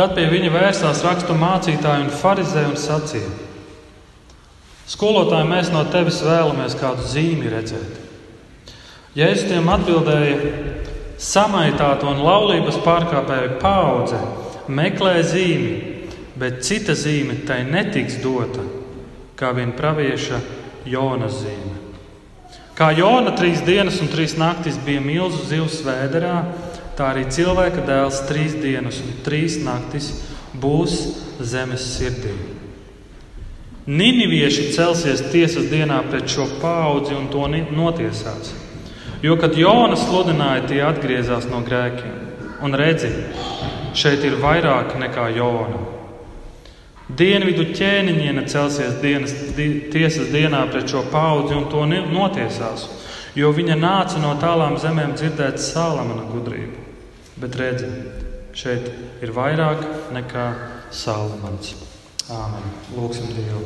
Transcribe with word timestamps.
Tad 0.00 0.14
pie 0.16 0.30
viņa 0.32 0.48
vērsās 0.54 1.02
rakstu 1.04 1.34
mācītāji 1.36 2.06
un 2.06 2.14
farizēji 2.22 2.68
un 2.70 2.78
sacīja: 2.80 3.32
Skolotāji, 4.88 5.44
mēs 5.50 5.68
no 5.74 5.82
tevis 5.92 6.22
vēlamies 6.24 6.72
kādu 6.80 7.04
zīmi 7.04 7.50
redzēt. 7.52 7.98
Jēzus 9.18 9.50
tiem 9.50 9.68
atbildēja: 9.68 10.38
Samaitāta 11.20 12.08
un 12.08 12.22
laulības 12.24 12.78
pārkāpēja 12.80 13.58
paudze 13.60 14.22
meklē 14.72 15.18
zīmi, 15.20 15.76
bet 16.40 16.64
cita 16.64 16.96
zīme 16.96 17.36
tai 17.44 17.60
netiks 17.68 18.22
dota, 18.24 18.64
kā 19.36 19.52
vien 19.52 19.76
pravieša 19.76 20.40
Jonas 20.88 21.42
zīme. 21.42 21.76
Kā 22.72 22.88
Jona 22.96 23.36
trīs 23.36 23.60
dienas 23.68 24.00
un 24.00 24.08
trīs 24.08 24.38
naktis 24.40 24.80
bija 24.80 25.04
milzu 25.04 25.44
zivs 25.52 25.82
vēderā, 25.84 26.38
tā 27.00 27.14
arī 27.14 27.24
cilvēka 27.32 27.86
dēls 27.88 28.24
trīs 28.28 28.54
dienas 28.60 29.00
un 29.00 29.14
trīs 29.24 29.56
naktis 29.64 30.12
būs 30.60 30.96
zemes 31.40 31.86
sirdī. 31.94 32.34
Ninivieši 33.88 34.66
celsies 34.74 35.22
tiesas 35.32 35.70
dienā 35.72 36.02
pret 36.10 36.28
šo 36.28 36.44
paudzi 36.60 37.16
un 37.16 37.30
to 37.32 37.46
notiesās. 37.48 38.52
Jo, 39.24 39.38
kad 39.40 39.56
Jonas 39.56 40.04
sludināja, 40.04 40.66
tie 40.68 40.82
atgriezās 40.84 41.48
no 41.48 41.62
grēkiem. 41.64 42.12
Un 42.64 42.76
redzi, 42.76 43.08
šeit 43.96 44.24
ir 44.24 44.36
vairāk 44.40 44.92
nekā 45.00 45.30
Jona. 45.38 45.80
Dienvidu 47.16 47.64
ķēniņiene 47.72 48.44
celsies 48.48 49.00
dienas, 49.00 49.32
di, 49.56 49.70
tiesas 49.92 50.28
dienā 50.30 50.66
pret 50.70 50.92
šo 50.92 51.02
paudzi 51.10 51.56
un 51.56 51.66
to 51.72 51.82
notiesās, 51.88 52.86
jo 53.34 53.50
viņa 53.56 53.80
nāca 53.80 54.20
no 54.22 54.36
tālām 54.40 54.78
zemēm 54.78 55.16
dzirdēt 55.18 55.58
Salamana 55.64 56.28
gudrību. 56.30 56.79
Bet 57.40 57.56
redzi, 57.56 57.88
šeit 58.52 58.90
ir 59.24 59.32
vairāk 59.32 60.12
nekā 60.12 60.46
Salamans. 60.92 61.72
Āmen. 62.30 62.66
Lūksim 62.94 63.32
Dievu. 63.34 63.64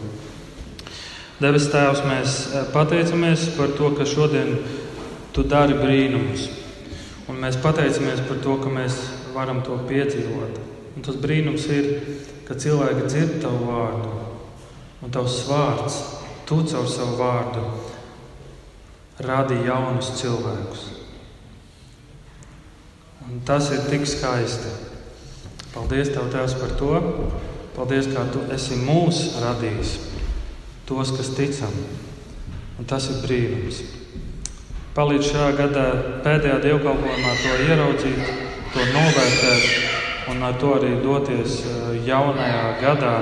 Debes 1.43 1.66
Tēvs, 1.73 2.04
mēs 2.07 2.37
eh, 2.54 2.68
pateicamies 2.73 3.48
par 3.59 3.74
to, 3.76 3.90
ka 3.98 4.07
šodien 4.09 4.54
Tu 5.35 5.43
dari 5.51 5.74
brīnumus. 5.74 6.46
Un 7.26 7.40
mēs 7.43 7.57
pateicamies 7.59 8.21
par 8.29 8.38
to, 8.45 8.54
ka 8.63 8.71
mēs 8.71 9.01
varam 9.35 9.65
to 9.66 9.80
piedzīvot. 9.88 10.60
Un 10.95 11.02
tas 11.02 11.18
brīnums 11.18 11.65
ir, 11.74 11.88
ka 12.46 12.54
cilvēki 12.54 13.09
dzird 13.09 13.41
tavu 13.43 13.66
vārdu, 13.66 14.13
un 15.02 15.10
tavs 15.10 15.41
vārds, 15.48 15.96
tu 16.46 16.60
caur 16.70 16.87
savu 16.87 17.18
vārdu, 17.18 17.65
radi 19.26 19.59
jaunus 19.66 20.13
cilvēkus. 20.20 20.85
Un 23.30 23.40
tas 23.46 23.70
ir 23.72 23.84
tik 23.88 24.04
skaisti. 24.08 24.72
Paldies, 25.74 26.12
Tev, 26.14 26.28
Tēvs, 26.32 26.56
par 26.60 26.74
to. 26.78 26.92
Paldies, 27.74 28.08
kā 28.12 28.26
Tu 28.30 28.42
esi 28.54 28.78
mūs 28.84 29.24
radījis, 29.42 29.94
tos, 30.86 31.10
kas 31.16 31.32
ticam. 31.34 31.74
Un 32.78 32.86
tas 32.90 33.08
ir 33.10 33.22
brīnums. 33.24 33.80
Palīdz 34.95 35.32
šajā 35.32 35.48
gadā 35.58 35.84
pēdējā 36.22 36.60
dievkalpojumā 36.62 37.32
to 37.40 37.54
ieraudzīt, 37.64 38.28
to 38.74 38.84
novērtēt 38.92 40.30
un 40.30 40.42
ar 40.46 40.54
to 40.60 40.70
arī 40.76 40.92
doties 41.02 41.58
eh, 41.66 41.98
jaunajā 42.06 42.68
gadā 42.82 43.14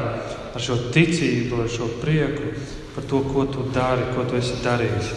ar 0.52 0.60
šo 0.60 0.76
ticību, 0.92 1.62
ar 1.64 1.72
šo 1.72 1.88
prieku 2.02 2.52
par 2.92 3.08
to, 3.08 3.22
ko 3.32 3.46
tu 3.48 3.64
dari, 3.72 4.10
ko 4.12 4.26
tu 4.28 4.36
esi 4.36 4.60
darījis. 4.64 5.14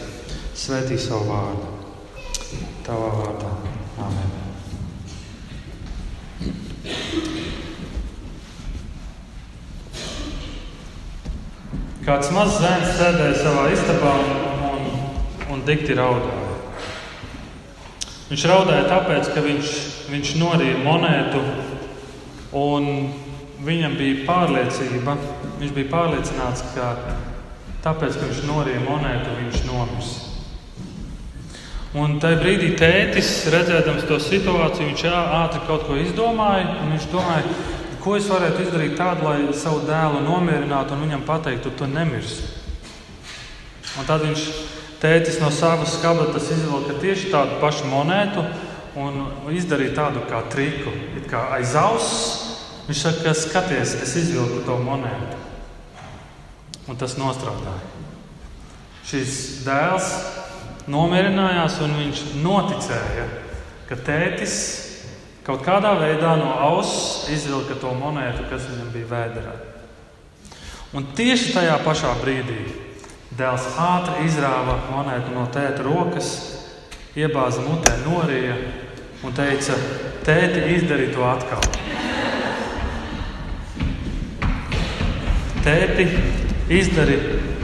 Svētī 0.56 0.96
savu 1.02 1.28
vārdu. 1.34 1.74
Tavā 2.88 3.12
vārdā. 3.20 3.52
Amen. 4.00 4.25
Kāds 12.06 12.28
mazs 12.30 12.60
zēns 12.62 12.92
sēdēja 13.00 13.38
savā 13.40 13.62
istabā 13.74 14.12
un, 14.22 14.42
un, 14.68 14.84
un 15.56 15.62
dikti 15.66 15.96
raudāja. 15.98 16.44
Viņš 18.30 18.44
raudāja 18.52 18.84
tāpēc, 18.92 19.32
ka 19.34 19.42
viņš, 19.42 19.72
viņš 20.12 20.34
norīja 20.38 20.84
monētu, 20.86 21.42
un 22.62 22.92
viņam 23.66 23.98
bija 23.98 24.22
pārliecība, 24.28 25.16
viņš 25.58 25.74
bija 25.80 25.90
pārliecināts, 25.96 26.62
ka 26.76 26.92
tāpēc, 27.88 28.20
ka 28.20 28.30
viņš 28.30 28.44
norīja 28.52 28.86
monētu, 28.86 29.34
viņš 29.40 29.66
nomirs. 29.72 30.14
Un 31.98 32.20
tajā 32.22 32.38
brīdī 32.44 32.76
tētis, 32.78 33.48
redzēdams 33.50 34.06
to 34.06 34.22
situāciju, 34.22 34.92
viņš 34.92 35.08
ātri 35.10 35.66
kaut 35.66 35.88
ko 35.88 35.98
izdomāja. 35.98 36.84
Viņš 36.92 37.10
domāja, 37.14 37.58
ko 38.06 38.16
es 38.20 38.30
varētu 38.30 38.62
izdarīt 38.62 38.96
tādu, 39.00 39.26
lai 39.26 39.58
savu 39.58 39.82
dēlu 39.90 40.22
nomierinātu 40.24 40.94
un 40.94 41.04
viņam 41.08 41.26
pateiktu, 41.26 41.74
tu 41.74 41.90
nemirsi. 41.90 42.46
Un 43.98 44.06
tad 44.06 44.22
viņš 44.24 44.48
Tētis 45.06 45.42
no 45.42 45.52
savas 45.52 45.98
kabatas 46.02 46.48
izvilka 46.50 46.96
tieši 47.02 47.28
tādu 47.34 47.60
pašu 47.60 47.90
monētu 47.92 48.42
un 48.98 49.20
izdarīja 49.54 49.94
tādu 49.98 50.24
kā 50.30 50.40
triku. 50.50 50.94
It 51.20 51.28
kā 51.30 51.44
aiz 51.58 51.76
auss 51.78 52.14
viņš 52.88 53.02
saka, 53.04 53.34
skaties, 53.38 53.96
es 54.06 54.16
izvilku 54.24 54.64
to 54.66 54.78
monētu. 54.82 55.42
Un 56.90 56.98
tas 56.98 57.18
nostrādāja. 57.20 57.84
Šis 59.06 59.66
dēls 59.66 60.10
nomierinājās 60.90 61.78
un 61.86 61.98
viņš 62.00 62.24
noticēja, 62.40 63.28
ka 63.90 64.00
tētis 64.08 64.58
kaut 65.46 65.62
kādā 65.66 65.94
veidā 66.00 66.34
no 66.40 66.50
auss 66.66 67.28
izvilka 67.34 67.78
to 67.82 67.94
monētu, 67.98 68.48
kas 68.50 68.66
viņam 68.72 68.90
bija 68.94 69.12
vēderā. 69.12 69.54
Un 70.96 71.06
tieši 71.16 71.54
tajā 71.54 71.78
pašā 71.86 72.16
brīdī 72.24 72.64
Dēls 73.36 73.66
ātri 73.82 74.30
izrāva 74.30 74.78
monētu 74.94 75.34
no 75.36 75.44
tēta 75.52 75.84
rokas, 75.84 76.30
iebāza 77.20 77.66
mutē, 77.66 77.92
norija 78.06 78.56
un 79.26 79.34
teica: 79.36 79.76
Tēti, 80.24 80.62
izdari 80.78 81.10
to 81.12 81.26
atkal. 81.28 81.66
Tēti, 85.66 86.06
izdari 86.80 87.18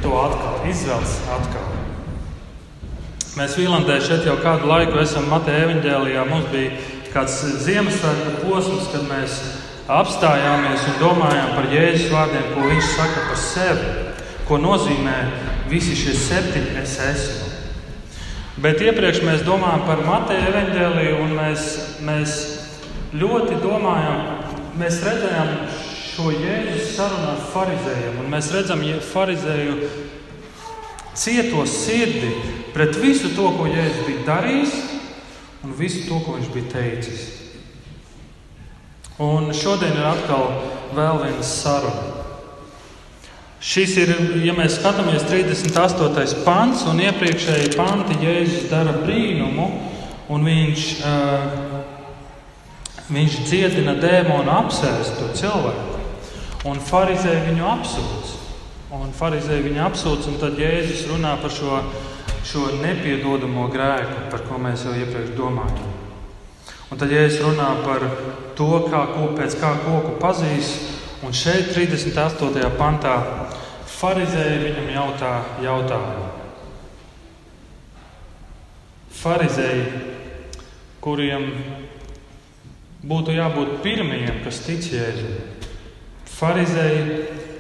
to 0.04 0.18
atkal, 0.26 0.60
izvēles 0.68 1.16
atkal. 1.38 1.70
Mēs 3.40 3.56
Vīlandē 3.56 3.96
šeit 4.04 4.28
jau 4.28 4.36
kādu 4.44 4.68
laiku 4.68 5.00
esam 5.00 5.30
Mateja 5.32 5.70
evanģēlijā. 5.70 6.26
Mums 6.28 6.52
bija 6.52 6.74
kāds 7.12 7.42
Ziemassvētku 7.66 8.46
posms, 8.46 8.88
kad 8.94 9.04
mēs 9.10 9.38
apstājāmies 9.92 10.86
un 10.88 11.00
domājām 11.02 11.54
par 11.58 11.68
Jēzus 11.74 12.12
vārdiem, 12.14 12.52
ko 12.54 12.68
viņš 12.70 12.92
saka 12.96 13.26
par 13.28 13.40
sevi, 13.40 13.90
ko 14.48 14.60
nozīmē 14.62 15.16
visi 15.72 15.96
šie 15.98 16.16
septiņi 16.16 16.78
es 16.82 16.98
esmu. 17.04 17.50
Bet 18.62 18.82
iepriekš 18.84 19.24
mēs 19.26 19.44
domājam 19.48 19.84
par 19.88 20.04
Mateja 20.06 20.52
evaņģēliju, 20.52 21.18
un 21.24 21.36
mēs, 21.36 21.68
mēs 22.08 22.38
ļoti 23.18 23.60
domājam, 23.64 24.24
mēs 24.80 25.02
redzējām 25.08 25.54
šo 26.12 26.32
Jēzus 26.36 26.96
sarunu 26.96 27.30
ar 27.34 27.44
farizējiem, 27.52 28.22
un 28.22 28.32
mēs 28.32 28.52
redzam 28.56 28.84
farizēju 29.12 29.78
cieto 31.18 31.66
sirdi 31.68 32.32
pret 32.76 32.96
visu 33.02 33.34
to, 33.36 33.50
ko 33.58 33.68
Jēzus 33.68 34.08
bija 34.08 34.28
darījis, 34.30 34.76
un 35.64 35.76
visu 35.78 36.08
to, 36.08 36.20
ko 36.26 36.38
viņš 36.38 36.50
bija 36.54 36.72
teicis. 36.74 37.28
Un 39.22 39.52
šodien 39.54 39.94
ir 39.94 40.08
atkal 40.08 40.48
vēl 40.96 41.22
viena 41.22 41.46
saruna. 41.46 42.22
Šis 43.62 43.92
ir, 44.02 44.12
ja 44.42 44.56
mēs 44.58 44.80
skatāmies 44.80 45.22
38. 45.30 46.40
pants 46.42 46.82
un 46.90 46.98
iepriekšēji 47.04 47.76
panti, 47.76 48.18
Jēzus 48.24 48.72
dara 48.72 48.96
brīnumu, 49.04 49.68
un 50.34 50.48
viņš, 50.50 50.86
uh, 51.06 51.84
viņš 53.14 53.38
dziedina 53.46 53.94
dēmonu 54.02 54.50
apsēstu 54.56 55.30
cilvēku, 55.38 56.02
un 56.72 56.82
farizēji 56.82 57.52
viņu 57.52 57.68
apsūdz. 57.76 58.38
Un 58.98 59.14
farizēji 59.16 59.68
viņu 59.70 59.86
apsūdz, 59.86 60.26
un 60.32 60.42
tad 60.42 60.58
Jēzus 60.60 61.06
runā 61.12 61.36
par 61.44 61.54
šo, 61.54 61.84
šo 62.48 62.68
nepiedodamo 62.82 63.68
grēku, 63.72 64.30
par 64.32 64.46
ko 64.48 64.62
mēs 64.62 64.88
jau 64.88 64.96
iepriekš 64.98 65.36
domājām. 65.38 65.98
Un 66.92 67.00
tad 67.00 67.12
Jēzus 67.14 67.46
runā 67.46 67.70
par 67.86 68.04
to, 68.58 68.72
kā, 68.92 69.06
pēc 69.38 69.56
kā 69.62 69.76
koku 69.86 70.18
pazīst 70.20 70.92
Un 71.22 71.34
šeit, 71.38 71.70
38. 71.70 72.70
pantā, 72.80 73.14
Pharizēji 73.86 74.62
viņam 74.64 74.88
jautā 74.90 75.32
jautājumu. 75.62 76.30
Pharizēji, 79.20 79.84
kuriem 81.04 81.46
būtu 83.06 83.36
jābūt 83.38 83.76
pirmajiem, 83.86 84.40
kas 84.42 84.64
tic 84.66 84.88
Jēzum, 84.96 85.38
Pharizēji, 86.40 87.20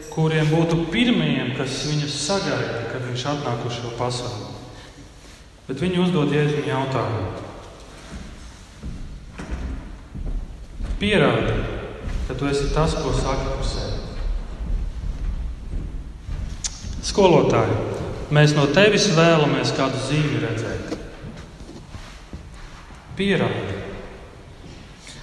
kuriem 0.09 0.49
būtu 0.49 0.87
pirmajiem, 0.89 1.53
kas 1.59 1.83
viņu 1.91 2.09
sagaida, 2.09 2.87
kad 2.89 3.05
viņš 3.11 3.27
atnāk 3.35 3.69
uz 3.69 3.77
šo 3.77 3.93
pasauli. 3.99 4.50
Bet 5.71 5.79
viņi 5.79 6.01
uzdod 6.03 6.33
Jēzum 6.35 6.65
jautājumu. 6.67 7.29
Pierādi, 10.99 11.53
ka 12.27 12.35
tu 12.35 12.49
esi 12.49 12.65
tas, 12.75 12.97
ko 12.99 13.13
saka 13.15 13.53
par 13.53 13.63
sevi. 13.63 14.01
Skolotāji, 17.07 17.79
mēs 18.35 18.51
no 18.59 18.67
tevis 18.75 19.07
vēlamies 19.15 19.71
kādu 19.79 20.03
zīmi 20.09 20.43
redzēt. 20.43 20.91
Pierādi. 23.15 23.79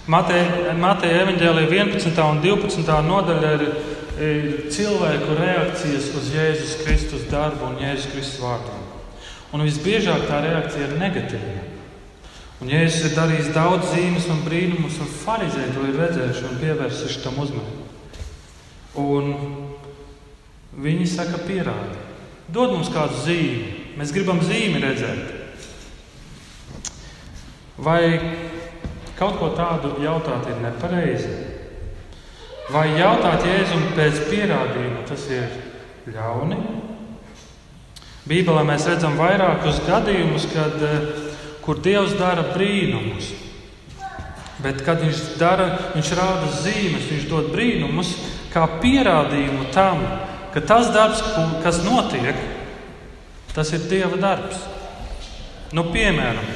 Mateja 0.08 1.22
evanģēlīja 1.26 1.68
11. 1.76 2.24
un 2.24 2.40
12. 2.40 3.00
nodaļa 3.12 3.56
ir, 3.58 3.70
ir 4.16 4.52
cilvēku 4.72 5.42
reakcijas 5.44 6.08
uz 6.16 6.36
Jēzus 6.40 6.78
Kristus 6.86 7.28
darbu 7.28 7.74
un 7.74 7.82
Jēzus 7.84 8.14
Kristus 8.16 8.46
vārdiem. 8.48 8.97
Un 9.56 9.64
visbiežāk 9.64 10.26
tā 10.28 10.42
reakcija 10.44 10.90
ir 10.90 10.98
negatīva. 11.00 11.62
Un 12.58 12.72
Jēzus 12.72 13.06
ir 13.06 13.14
darījis 13.14 13.52
daudz 13.54 13.92
zīmes 13.92 14.26
un 14.32 14.42
brīnumus, 14.44 14.98
un 15.00 15.08
farizēji 15.22 15.76
to 15.76 15.84
ir 15.86 15.98
redzējuši 16.02 16.46
un 16.48 16.58
pievērsuši 16.60 17.22
tam 17.22 17.38
uzmanību. 17.44 17.86
Un 18.98 19.30
viņi 20.82 21.06
saka, 21.08 21.38
pierādi, 21.46 22.00
dod 22.50 22.74
mums 22.74 22.90
kādu 22.92 23.22
zīmi. 23.22 23.76
Mēs 23.98 24.12
gribam 24.14 24.42
zīmi 24.44 24.82
redzēt. 24.82 25.36
Vai 27.78 28.02
kaut 29.18 29.38
ko 29.38 29.52
tādu 29.54 29.94
jautāt 30.02 30.50
ir 30.50 30.58
nepareizi? 30.64 31.30
Vai 32.74 32.88
jautāt 32.98 33.46
Jēzum 33.46 33.86
pēc 33.96 34.26
pierādījuma 34.28 35.06
tas 35.08 35.24
ir 35.32 35.46
ļauni? 36.12 36.58
Bībelē 38.28 38.62
mēs 38.68 38.84
redzam 38.90 39.16
vairākus 39.16 39.80
gadījumus, 39.86 40.48
kad 40.52 40.82
uh, 40.84 41.26
kur 41.68 41.80
Dievs 41.84 42.14
dara 42.16 42.46
brīnumus. 42.54 43.30
Bet, 44.64 44.80
kad 44.86 45.02
viņš, 45.04 45.18
dara, 45.38 45.66
viņš 45.92 46.12
rāda 46.16 46.46
zīmes, 46.62 47.10
viņš 47.10 47.26
dod 47.30 47.50
brīnumus, 47.52 48.14
kā 48.50 48.62
pierādījumu 48.80 49.68
tam, 49.74 50.00
ka 50.54 50.62
tas 50.64 50.88
darbs, 50.94 51.20
kas 51.62 51.82
notiek, 51.84 52.40
tas 53.52 53.70
ir 53.76 53.84
Dieva 53.90 54.16
darbs. 54.18 54.64
Nu, 55.76 55.84
piemēram, 55.92 56.48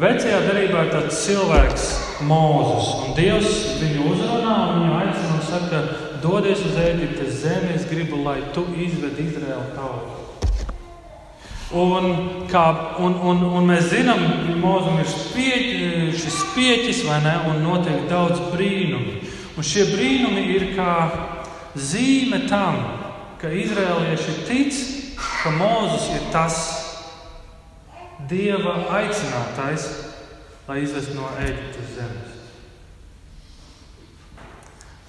vecajā 0.00 0.40
darbā 0.48 0.86
ir 0.86 0.94
tāds 0.96 1.20
cilvēks, 1.26 1.86
Mozus, 2.24 2.88
un 3.04 3.12
Dievs 3.16 3.60
viņu 3.82 4.08
uzrunā 4.14 4.56
un 4.64 4.80
viņu 4.80 4.96
aicina 4.96 5.36
un 5.36 5.44
saka, 5.44 5.84
dodies 6.24 6.64
uz 6.64 6.80
Eģiptes 6.88 7.36
zemi, 7.44 7.76
es 7.76 7.84
gribu, 7.92 8.24
lai 8.24 8.40
tu 8.56 8.64
izvedi 8.80 9.28
Izraēlu 9.28 9.70
tautu. 9.76 10.19
Un, 11.70 12.06
kā, 12.50 12.64
un, 12.98 13.14
un, 13.14 13.44
un 13.46 13.68
mēs 13.68 13.92
zinām, 13.92 14.24
ka 14.42 14.54
Mozum 14.58 14.96
ir 14.98 15.06
spieķi, 15.06 16.08
šis 16.18 16.38
spieķis, 16.40 17.04
vai 17.06 17.20
ne? 17.22 17.36
Un 17.46 17.60
notiek 17.62 18.08
daudz 18.10 18.40
brīnumu. 18.50 19.20
Un 19.54 19.66
šie 19.66 19.84
brīnumi 19.92 20.48
ir 20.56 20.64
kā 20.74 20.94
zīme 21.78 22.42
tam, 22.50 22.80
ka 23.38 23.52
izrēlieši 23.54 24.34
tic, 24.48 24.80
ka 25.44 25.52
Mozus 25.54 26.08
ir 26.16 26.26
tas 26.34 26.58
Dieva 28.30 28.74
aicinātais, 28.98 29.86
lai 30.68 30.82
izvestu 30.82 31.14
no 31.16 31.30
Eģiptes 31.40 31.94
zemes. 31.94 32.34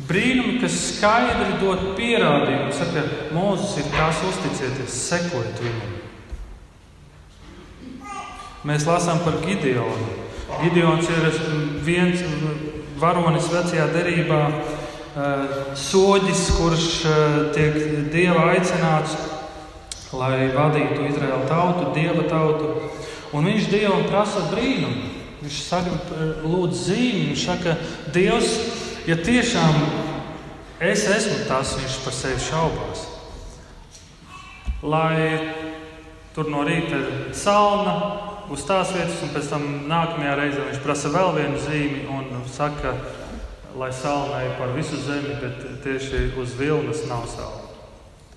Brīnumi, 0.05 0.59
kas 0.61 0.77
skaidri 0.91 1.57
dod 1.61 1.91
pierādījumu, 1.97 2.69
ka 2.69 3.03
Mozus 3.33 3.75
ir 3.81 3.89
tas, 3.97 4.21
uzticieties, 4.29 5.01
sekojiet 5.09 5.65
viņam. 5.65 6.10
Mēs 8.61 8.83
lasām 8.85 9.23
par 9.25 9.39
Gideonu. 9.41 10.19
Gideons 10.61 11.07
ir 11.09 11.23
viens 11.81 12.21
varonis 13.01 13.47
vecajā 13.49 13.87
derībā, 13.89 14.41
eh, 14.51 15.55
soģis, 15.73 16.43
kurš 16.59 16.85
eh, 17.09 17.37
tiek 17.55 17.79
dieva 18.13 18.51
aicināts, 18.53 19.17
lai 20.13 20.51
vadītu 20.53 21.07
Izraēlu 21.09 21.47
tautu, 21.49 21.89
dieva 21.95 22.27
tautu. 22.29 22.91
Un 23.33 23.49
viņš 23.49 23.69
dievam 23.71 24.05
prasa 24.11 24.45
brīnumu. 24.51 25.09
Viņš 25.41 25.61
saka, 25.65 25.97
lūdz 26.45 26.85
zīmi, 26.85 27.21
viņš 27.31 27.43
saka, 27.47 27.73
Dievs, 28.13 28.51
ja 29.09 29.15
tiešām 29.17 29.79
es 30.85 31.07
esmu 31.09 31.47
tas, 31.47 31.73
viņš 31.79 31.95
par 32.03 32.13
sevi 32.13 32.43
šaubās. 32.45 33.07
Lai 34.85 35.39
tur 36.35 36.51
no 36.53 36.61
rīta 36.67 36.99
ir 36.99 37.33
salna, 37.33 38.30
uz 38.51 38.63
tās 38.67 38.91
vietas, 38.91 39.21
un 39.23 39.31
pēc 39.31 39.49
tam 39.51 39.67
nākamajā 39.87 40.35
reizē 40.37 40.67
viņš 40.67 40.79
prasa 40.83 41.11
vēl 41.13 41.33
vienu 41.37 41.59
zīmi 41.63 42.05
un 42.11 42.45
saka, 42.51 42.93
lai 43.79 43.91
salnai 43.95 44.43
par 44.59 44.73
visu 44.75 44.99
zemi, 44.99 45.37
bet 45.39 45.61
tieši 45.85 46.33
uz 46.39 46.55
vilnas 46.59 47.05
nav 47.07 47.27
salna. 47.31 47.69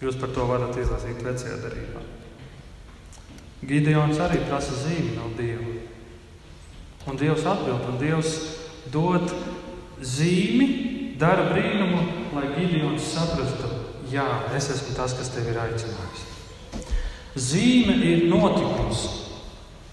Jūs 0.03 0.19
par 0.21 0.31
to 0.37 0.47
varat 0.47 0.77
izlasīt 0.79 1.23
vecajā 1.25 1.57
darbā. 1.63 2.03
Gideons 3.65 4.21
arī 4.21 4.43
prasa 4.45 4.77
zīmi 4.77 5.17
no 5.17 5.31
Dieva. 5.39 5.81
Un 7.09 7.19
Dievs 7.21 7.47
atbild, 7.49 7.89
un 7.89 7.99
Dievs 8.01 8.35
dod 8.93 9.27
zīmi, 10.05 10.69
dara 11.21 11.49
brīnumu, 11.51 12.05
lai 12.37 12.53
Gideons 12.55 13.11
saprastu, 13.15 13.71
jā, 14.13 14.27
es 14.57 14.71
esmu 14.77 14.95
tas, 14.97 15.17
kas 15.17 15.33
tevi 15.35 15.53
ir 15.55 15.61
aicinājis. 15.65 16.25
Zīme 17.35 17.97
ir 18.05 18.27
notikums, 18.31 19.24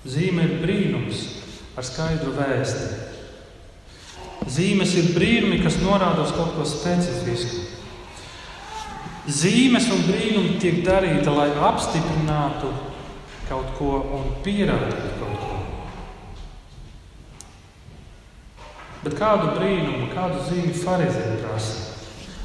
Zīme 0.02 0.48
ir 0.48 0.54
brīnums 0.64 1.26
ar 1.78 1.86
skaidru 1.86 2.34
vēsti. 2.34 3.10
Zīmes 4.50 4.96
ir 4.98 5.12
brīnumi, 5.14 5.60
kas 5.62 5.78
norāda 5.84 6.24
uz 6.26 6.32
kaut 6.34 6.56
ko 6.56 6.66
specifisku. 6.66 7.62
Zīmes 9.30 9.86
un 9.94 10.02
brīnumi 10.08 10.58
tiek 10.62 10.82
darīti, 10.86 11.30
lai 11.30 11.52
apstiprinātu 11.70 12.72
kaut 13.46 13.70
ko 13.78 14.00
un 14.18 14.32
pierādītu 14.42 15.12
kaut 15.20 15.38
ko. 15.44 15.60
Bet 19.06 19.18
kādu 19.18 19.54
brīnumu, 19.60 20.10
kādu 20.16 20.42
zīmi 20.50 20.74
farizēji 20.82 21.38
prasa? 21.46 21.78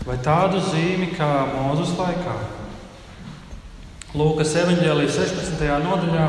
Vai 0.06 0.20
tādu 0.22 0.60
zīmi 0.68 1.08
kā 1.16 1.30
Mozus 1.54 1.96
laikā? 1.96 2.36
Lūkas 4.16 4.52
evanģēlijas 4.60 5.16
16. 5.18 5.64
nodaļā 5.82 6.28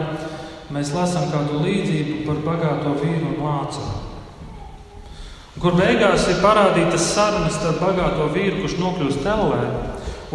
mēs 0.74 0.92
lasām 0.96 1.30
kādu 1.32 1.62
līdzību 1.64 2.26
par 2.28 2.44
bagāto 2.46 2.94
vīru 3.00 3.32
un 3.32 3.40
lācaru. 3.46 4.04
Kur 5.58 5.74
beigās 5.74 6.28
ir 6.30 6.42
parādītas 6.44 7.08
sarunas 7.16 7.56
starp 7.58 7.80
bagāto 7.82 8.28
vīru, 8.34 8.60
kurš 8.62 8.76
nokļūst 8.78 9.24
tellē, 9.26 9.62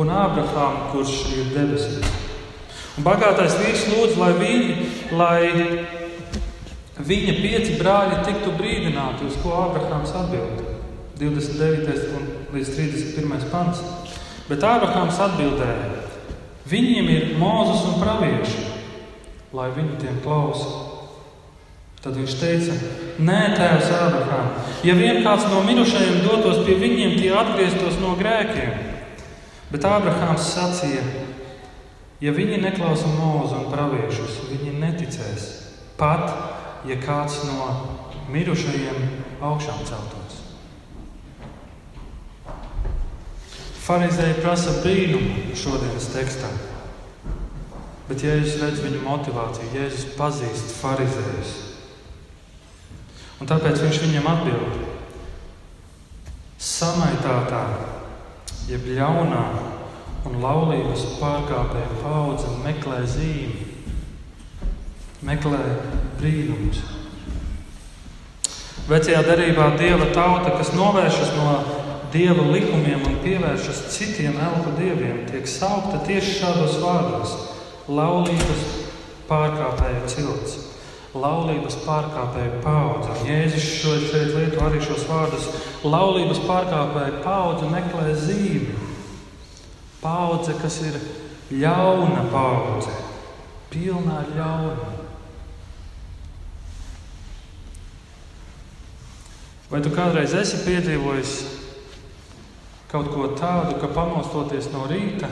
un 0.02 0.10
Ābrahāmu, 0.10 0.88
kurš 0.94 1.12
ir 1.36 1.52
debesīs. 1.54 2.08
Un 2.98 3.06
bagātais 3.06 3.54
vīrs 3.60 3.86
lūdz, 3.92 4.16
lai, 4.18 4.32
viņi, 4.40 4.74
lai 5.16 5.38
viņa 6.98 7.36
pieci 7.38 7.78
brāļi 7.78 8.18
tiktu 8.26 8.56
brīdināti, 8.58 9.28
uz 9.30 9.38
ko 9.44 9.54
Ābrahāms 9.68 10.16
atbild. 10.24 10.64
29. 11.20 12.50
līdz 12.50 12.74
31. 12.74 13.46
pants. 13.52 13.84
Bet 14.48 14.64
Ābrahāms 14.66 15.20
atbildēja: 15.22 16.02
Viņiem 16.72 17.08
ir 17.14 17.30
mūzis 17.38 17.86
un 17.86 18.00
pravieši 18.02 18.61
lai 19.52 19.68
viņi 19.76 19.98
tiem 20.00 20.20
klausa. 20.24 20.88
Tad 22.02 22.16
viņš 22.18 22.32
teica, 22.40 22.76
Nē, 23.22 23.40
Tēvs, 23.54 23.90
Ābrahām, 23.94 24.48
ja 24.82 24.94
vien 24.98 25.20
kāds 25.22 25.44
no 25.52 25.60
mirušajiem 25.62 26.24
dotos 26.24 26.64
pie 26.66 26.74
viņiem, 26.80 27.14
tie 27.20 27.28
atgrieztos 27.38 28.00
no 28.02 28.16
grēkiem. 28.18 28.72
Bet 29.70 29.86
Ābrahāms 29.86 30.48
sacīja, 30.50 31.04
ja 32.24 32.34
viņi 32.34 32.58
neklausa 32.64 33.06
mūzu 33.06 33.60
un 33.60 33.70
praviešus, 33.70 34.40
viņi 34.50 34.74
neticēs. 34.82 35.46
Pat 36.00 36.26
ja 36.88 36.98
kāds 36.98 37.38
no 37.46 37.70
mirušajiem 38.34 39.06
augšām 39.38 39.86
celtos. 39.86 40.40
Pharizēji 43.82 44.42
prasa 44.42 44.74
brīnumu 44.82 45.54
šodienas 45.58 46.10
tekstā. 46.14 46.50
Bet 48.12 48.20
Jēzus 48.26 48.58
redz 48.60 48.80
viņu 48.84 48.98
motivāciju, 49.06 49.70
Jēzus 49.72 50.10
pazīst 50.18 50.74
farizējus. 50.82 51.52
Un 53.40 53.48
tāpēc 53.48 53.78
viņš 53.80 54.00
viņam 54.02 54.26
atbild: 54.28 54.74
Samaitātā, 56.60 57.62
jeb 58.68 58.84
ļaunā 58.98 59.44
un 60.28 60.36
laulības 60.42 61.06
pārkāpēja 61.22 62.02
paudze 62.02 62.50
meklē 62.60 62.98
zīmi, 63.14 63.64
meklē 65.24 65.62
brīnumus. 66.18 66.82
Vecajā 68.90 69.22
darbā 69.24 69.70
dieva 69.80 70.10
tauta, 70.12 70.52
kas 70.58 70.74
novēršas 70.76 71.32
no 71.38 71.56
dieva 72.12 72.44
likumiem 72.50 73.08
un 73.08 73.16
pievēršas 73.24 73.86
citiem 73.96 74.36
elku 74.36 74.76
dieviem, 74.76 75.24
tiek 75.32 75.48
saukta 75.48 76.04
tieši 76.04 76.36
šādos 76.42 76.76
vārdos 76.84 77.51
laulības 77.96 78.68
pārkāpēja 79.28 80.04
cilts. 80.08 80.60
laulības 81.12 81.74
pārkāpēju 81.84 82.60
paudze. 82.64 83.16
Jēzus 83.28 83.66
šeit 83.82 84.30
lieto 84.32 84.62
arī 84.64 84.78
šos 84.80 85.04
vārdus. 85.04 85.50
Laulības 85.84 86.40
pārkāpēju 86.46 87.20
paudze 87.24 87.68
meklē 87.68 88.14
zīmi. 88.16 88.78
Paudze, 90.00 90.56
kas 90.62 90.80
ir 90.88 90.96
ļauna 91.52 92.24
paudze, 92.32 92.94
pilnā 93.70 94.22
ar 94.22 94.32
ļaunumu. 94.38 94.90
Vai 99.72 99.80
tu 99.84 99.92
kādreiz 99.92 100.32
esi 100.36 100.64
piedzīvojis 100.66 101.36
kaut 102.92 103.08
ko 103.12 103.30
tādu, 103.38 103.78
ka 103.80 103.88
pamostoties 103.88 104.68
no 104.72 104.84
rīta, 104.88 105.30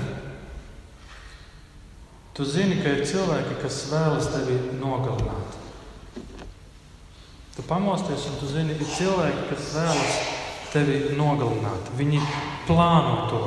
tu 2.34 2.46
zini, 2.46 2.80
ka 2.82 2.94
ir 2.94 3.06
cilvēki, 3.06 3.58
kas 3.62 3.82
vēlas 3.90 4.30
tevi 4.32 4.58
nogalināt? 4.80 5.58
Tu 7.56 7.64
pamosties 7.68 8.26
un 8.30 8.38
tu 8.40 8.48
zini, 8.48 8.76
ir 8.76 8.92
cilvēki, 8.96 9.48
kas 9.50 9.72
vēlas 9.76 10.18
tevi 10.72 11.00
nogalināt. 11.18 11.90
Viņi 11.98 12.20
plāno 12.68 13.26
to. 13.30 13.42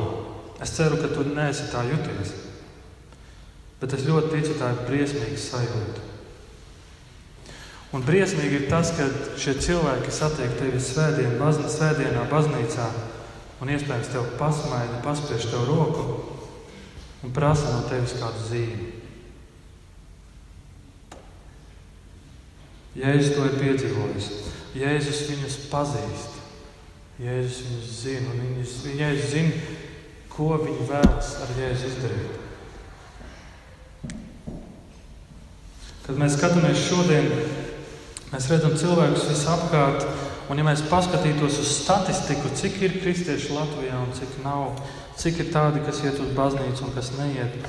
Es 0.64 0.76
ceru, 0.76 1.00
ka 1.02 1.12
tu 1.12 1.26
neesi 1.34 1.70
tā 1.72 1.84
jūties. 1.88 2.34
Bet 3.82 3.96
es 3.98 4.06
ļoti 4.08 4.32
ticu, 4.36 4.58
tā 4.60 4.72
ir 4.72 4.84
briesmīga 4.88 5.40
sajūta. 5.40 6.10
Un 7.94 8.02
briesmīgi 8.02 8.62
ir 8.62 8.70
tas, 8.72 8.90
ka 8.98 9.06
šie 9.38 9.54
cilvēki 9.62 10.14
satiek 10.14 10.56
tevi 10.58 10.80
svētdien, 10.82 11.36
bazn 11.38 11.68
svētdienā, 11.70 12.24
baznīcā 12.32 12.88
un 13.62 13.70
iespējams 13.70 14.10
tev 14.10 14.32
pasmaida, 14.40 15.02
paspiež 15.06 15.46
tev 15.52 15.68
roku 15.70 16.13
un 17.24 17.34
prasa 17.36 17.72
no 17.72 17.86
tevis 17.88 18.16
kādu 18.20 18.44
zīmi. 18.50 18.90
Jēzus 23.00 23.34
to 23.34 23.48
ir 23.48 23.58
piedzīvojis. 23.62 24.30
Jēzus 24.78 25.24
viņus 25.32 25.58
pazīst. 25.72 26.38
Jēzus 27.24 27.64
viņus 27.66 27.98
zina, 28.04 28.30
un 28.34 28.44
viņus, 28.44 28.78
Jēzus 29.00 29.34
zina, 29.34 29.76
ko 30.34 30.54
viņi 30.62 30.88
vēlas 30.92 31.36
ar 31.42 31.58
Jēzu 31.58 31.90
izdarīt. 31.90 32.40
Kad 36.04 36.18
mēs 36.20 36.36
skatāmies 36.36 36.88
šodien 36.90 37.30
Mēs 38.34 38.48
redzam 38.50 38.72
cilvēkus 38.74 39.28
visapkārt, 39.30 40.08
un 40.50 40.58
ja 40.58 40.64
mēs 40.66 40.82
paskatītos 40.90 41.60
uz 41.62 41.70
statistiku, 41.70 42.50
cik 42.58 42.80
ir 42.82 42.96
kristieši 43.04 43.54
Latvijā 43.54 44.00
un 44.02 44.10
cik 44.18 44.40
nav, 44.42 44.80
cik 45.20 45.40
ir 45.44 45.50
tādi, 45.54 45.82
kas 45.86 46.02
iet 46.04 46.20
uz 46.22 46.32
baznīcu 46.36 46.88
un 46.88 46.94
kas 46.96 47.12
neiet, 47.18 47.68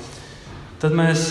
tad 0.81 0.95
mēs, 0.97 1.27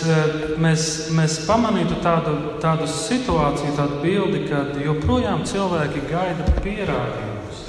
mēs, 0.62 0.86
mēs 1.14 1.38
pamanītu 1.48 1.98
tādu, 2.04 2.34
tādu 2.62 2.88
situāciju, 2.90 3.74
tādu 3.76 4.00
bildi, 4.02 4.44
kad 4.48 4.74
joprojām 4.80 5.44
cilvēki 5.48 6.06
gaida 6.10 6.48
pierādījumus. 6.64 7.62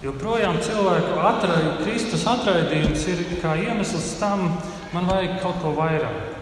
Joprojām 0.00 0.56
cilvēku 0.64 1.18
atraidu, 1.28 1.74
Kristus 1.82 2.24
atraidījums 2.28 3.04
ir 3.12 3.24
kā 3.42 3.56
iemesls 3.60 4.14
tam, 4.20 4.46
man 4.94 5.08
vajag 5.10 5.40
kaut 5.42 5.60
ko 5.60 5.74
vairāk. 5.76 6.38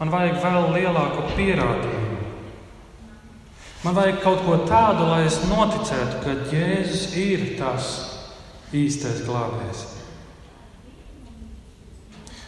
Man 0.00 0.12
vajag 0.12 0.38
vēl 0.42 0.70
lielāku 0.76 1.24
pierādījumu. 1.36 2.20
Man 3.80 3.96
vajag 3.96 4.20
kaut 4.20 4.42
ko 4.44 4.58
tādu, 4.68 5.06
lai 5.08 5.22
es 5.24 5.38
noticētu, 5.48 6.20
ka 6.20 6.36
Jēzus 6.52 7.06
ir 7.16 7.44
tas 7.56 8.09
īstais 8.76 9.24
glābējs. 9.26 9.86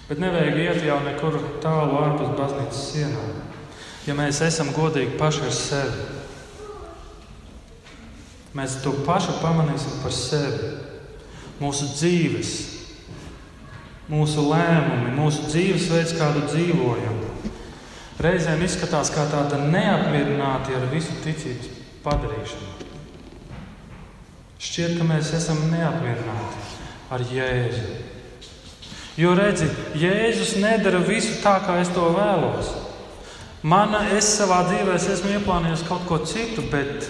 Bet 0.09 0.21
nevajag 0.21 0.59
iet 0.61 0.83
jau 0.87 0.99
nekur 1.07 1.39
tālu 1.63 1.97
ārpus 2.03 2.35
baznīcas 2.39 2.83
sienām, 2.91 3.39
ja 4.07 4.17
mēs 4.19 4.43
esam 4.45 4.73
godīgi 4.77 5.17
paši 5.21 5.47
ar 5.47 5.57
sevi. 5.57 6.09
Mēs 8.53 8.83
to 8.85 8.93
pašu 9.07 9.39
pamanīsim 9.41 10.03
par 10.03 10.13
sevi. 10.13 10.75
Mūsu 11.63 11.87
dzīves, 11.95 12.51
mūsu 14.13 14.45
lēmumi, 14.51 15.15
mūsu 15.17 15.47
dzīvesveids, 15.49 16.17
kādu 16.19 16.43
dzīvojam 16.51 17.23
reizēm 18.23 18.63
izskatās 18.63 19.11
kā 19.15 19.25
tāda 19.31 19.59
neapmierināta 19.63 20.77
ar 20.79 20.89
visu 20.93 21.17
ticības 21.25 21.71
padarīšanu. 22.05 22.92
Šķiet, 24.63 24.95
ka 25.01 25.07
mēs 25.07 25.33
esam 25.35 25.59
neapmierināti 25.73 26.61
ar 27.13 27.25
Jēzu. 27.27 27.97
Jo 29.19 29.35
redzi, 29.37 29.67
Jēzus 29.99 30.55
nedara 30.63 31.03
visu 31.05 31.41
tā, 31.43 31.57
kā 31.67 31.81
es 31.83 31.91
to 31.93 32.07
vēlos. 32.15 32.71
Mana, 33.67 34.05
es 34.17 34.31
savā 34.39 34.63
dzīvē 34.69 34.95
esmu 34.97 35.35
ieplānojis 35.37 35.83
kaut 35.89 36.07
ko 36.07 36.21
citu, 36.27 36.65
bet 36.71 37.09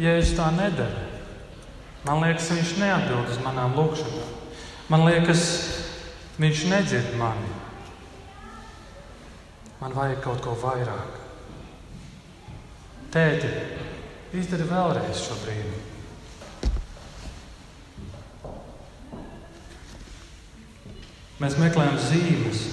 Jēzus 0.00 0.36
tā 0.36 0.50
nedara. 0.54 1.08
Man 2.04 2.22
liekas, 2.22 2.52
viņš 2.52 2.76
neatbild 2.80 3.32
uz 3.32 3.40
manām 3.44 3.74
lūgšanām. 3.76 4.36
Man 4.92 5.04
liekas, 5.08 5.42
viņš 6.40 6.64
nedzird 6.70 7.16
mani. 7.20 7.50
Man 9.80 9.96
vajag 9.96 10.20
kaut 10.24 10.40
ko 10.44 10.56
vairāk. 10.60 11.16
Tēti, 13.10 13.50
izdari 14.36 14.68
vēlreiz 14.68 15.24
šo 15.24 15.36
brīdi. 15.42 15.89
Mēs 21.40 21.54
meklējam 21.56 21.94
zīmes, 21.96 22.64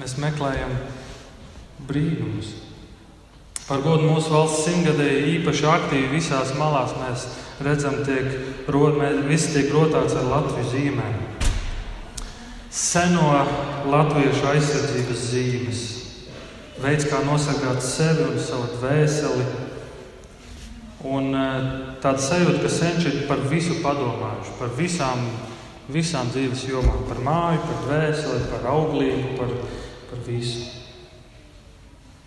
mēs 0.00 0.14
meklējam 0.16 0.70
brīnumus. 1.84 2.54
Par 3.66 3.82
godu 3.84 4.06
mūsu 4.08 4.30
valsts 4.32 4.62
simtgadēji 4.64 5.34
īpaši 5.34 5.66
aktīvi 5.68 6.14
visās 6.14 6.54
malās 6.56 6.94
mēs 6.96 7.26
redzam, 7.66 7.98
tiek, 8.06 8.30
mēs, 8.70 9.18
viss 9.28 9.50
tiek 9.52 9.68
rotāts 9.74 10.16
ar 10.16 10.24
Latvijas 10.30 10.70
zīmēm. 10.72 11.18
Seno 12.76 13.28
latviešu 13.92 14.48
aizsardzības 14.54 15.26
zīmes, 15.30 15.82
veids, 16.80 17.08
kā 17.10 17.20
nosargāt 17.28 17.84
sevi 17.84 18.24
un 18.30 18.40
savu 18.40 18.70
dvēseli. 18.78 19.46
Un 21.06 21.28
eh, 21.36 21.68
tāda 22.00 22.24
sajūta, 22.24 22.62
ka 22.64 22.72
senči 22.72 23.12
ir 23.12 23.26
par 23.28 23.44
visu 23.52 23.82
padomājuši, 23.84 24.56
par 24.60 24.72
visām, 24.80 25.28
visām 25.92 26.30
dzīves 26.32 26.64
jomām, 26.66 27.04
par 27.08 27.20
māju, 27.22 27.62
par 27.66 27.84
dvēseli, 27.84 28.48
par 28.50 28.66
auglību, 28.72 29.36
par, 29.38 29.52
par 30.10 30.24
visu. 30.26 30.64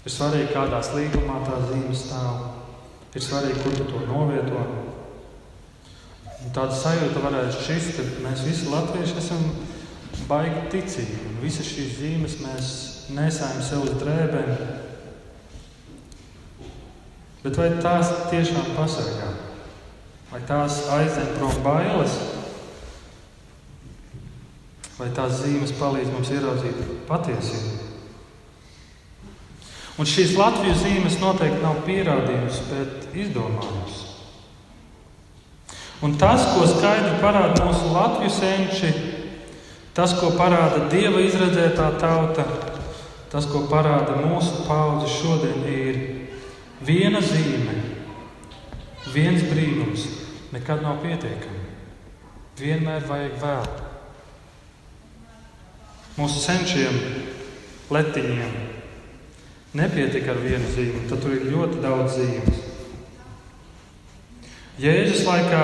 Ir 0.08 0.14
svarīgi, 0.14 0.54
kādā 0.54 0.80
līgumā 0.96 1.42
tā 1.44 1.60
zīme 1.68 1.96
stāv. 1.98 2.46
Ir 3.16 3.26
svarīgi, 3.26 3.60
kur 3.64 3.76
tu 3.76 3.90
to 3.90 4.06
novieto. 4.08 4.64
Un 6.40 6.54
tāda 6.56 6.76
sajūta 6.78 7.24
varētu 7.24 7.58
šķist, 7.58 7.98
ka 7.98 8.06
mēs 8.24 8.46
visi 8.48 8.70
latvieši 8.72 9.18
esam 9.20 9.44
baigi 10.30 10.64
ticīgi. 10.72 11.20
Un 11.28 11.42
visas 11.44 11.68
šīs 11.68 11.98
zīmes 12.00 12.38
mēs 12.46 12.72
nesājam 13.12 13.62
sev 13.66 13.86
uz 13.90 14.00
drēbēm. 14.00 14.54
Bet 17.44 17.60
vai 17.60 17.70
tās 17.84 18.12
tiešām 18.32 18.74
pasargā? 18.78 19.34
Vai 20.30 20.42
tās 20.48 20.84
aizdzen 20.96 21.34
prom 21.38 21.64
bailes? 21.66 22.16
Vai 25.00 25.08
tās 25.16 25.40
zīmes 25.40 25.72
palīdz 25.80 26.12
mums 26.12 26.32
ieraudzīt 26.36 26.82
patiesību? 27.08 27.88
Un 30.00 30.08
šīs 30.08 30.36
Latvijas 30.40 30.84
zīmes 30.84 31.18
noteikti 31.20 31.60
nav 31.64 31.82
pierādījums, 31.88 32.62
bet 32.70 33.16
izdomājums. 33.20 34.06
Un 36.04 36.16
tas, 36.20 36.46
ko 36.54 36.68
skaidri 36.68 37.18
parāda 37.20 37.66
mūsu 37.68 37.92
Latvijas 37.92 38.40
senči, 38.40 38.92
tas, 39.96 40.14
ko 40.20 40.32
parāda 40.40 40.86
Dieva 40.92 41.20
izredzētā 41.26 41.90
tauta, 42.00 42.46
Tas, 43.30 43.46
ko 43.46 43.68
parāda 43.70 44.16
mūsu 44.24 44.64
paudze 44.66 45.10
šodien, 45.20 45.60
ir 45.70 45.98
viena 46.82 47.22
zīme, 47.22 47.76
viens 49.14 49.44
brīnums, 49.52 50.08
nekad 50.54 50.82
nav 50.82 50.98
pietiekami. 51.04 51.68
Vienmēr 52.58 53.06
vajag 53.06 53.38
vēl. 53.44 53.70
Mūsu 56.20 56.42
senčiem, 56.44 56.98
letiņiem 57.94 58.56
nepietika 59.80 60.34
ar 60.34 60.42
vienu 60.44 60.68
zīmi, 60.74 61.06
tad 61.08 61.22
tur 61.24 61.38
ir 61.38 61.48
ļoti 61.54 61.80
daudz 61.84 62.18
zīmes. 62.18 62.66
Jēzus 64.80 65.26
laikā 65.28 65.64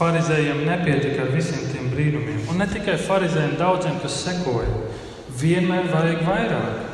farizējiem 0.00 0.64
nepietika 0.66 1.24
ar 1.24 1.32
visiem 1.34 1.66
tiem 1.72 1.90
brīnumiem, 1.92 2.44
un 2.50 2.60
ne 2.60 2.66
tikai 2.70 2.96
farizējiem, 3.00 3.58
daudziem, 3.60 3.98
kas 4.02 4.20
sekoja. 4.24 4.70
Vienmēr 5.40 5.90
vajag 5.92 6.24
vairāk. 6.26 6.86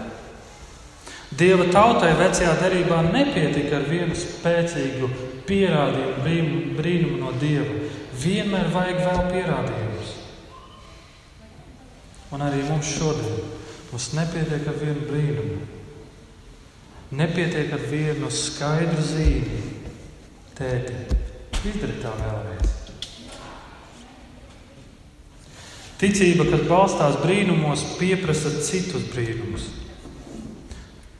Dieva 1.36 1.66
tautai 1.72 2.12
vecajā 2.16 2.54
darbā 2.60 3.02
nepietika 3.10 3.80
ar 3.80 3.88
vienu 3.90 4.16
spēcīgu 4.16 5.10
pierādījumu, 5.48 6.76
brīnumu, 6.78 7.18
no 7.20 7.34
Dieva. 7.40 7.82
Vienmēr 8.22 8.70
vajag 8.72 9.02
vēl 9.02 9.22
pierādījumus. 9.34 9.95
Un 12.34 12.42
arī 12.42 12.64
mums 12.66 12.88
šodien 12.96 13.44
mums 13.92 14.10
nepietiek 14.16 14.66
ar 14.66 14.78
vienu 14.80 15.04
brīnumu. 15.08 15.60
Nepietiek 17.16 17.70
ar 17.72 17.84
vienu 17.88 18.30
skaidru 18.34 19.04
zīmi. 19.06 19.60
Tēti, 20.56 20.96
izdari 21.68 22.00
tā 22.02 22.10
vēlreiz. 22.18 22.74
Ticība, 25.96 26.44
kas 26.50 26.64
balstās 26.68 27.16
brīnumos, 27.22 27.84
pieprasa 28.00 28.52
citus 28.64 29.06
brīnumus. 29.14 29.70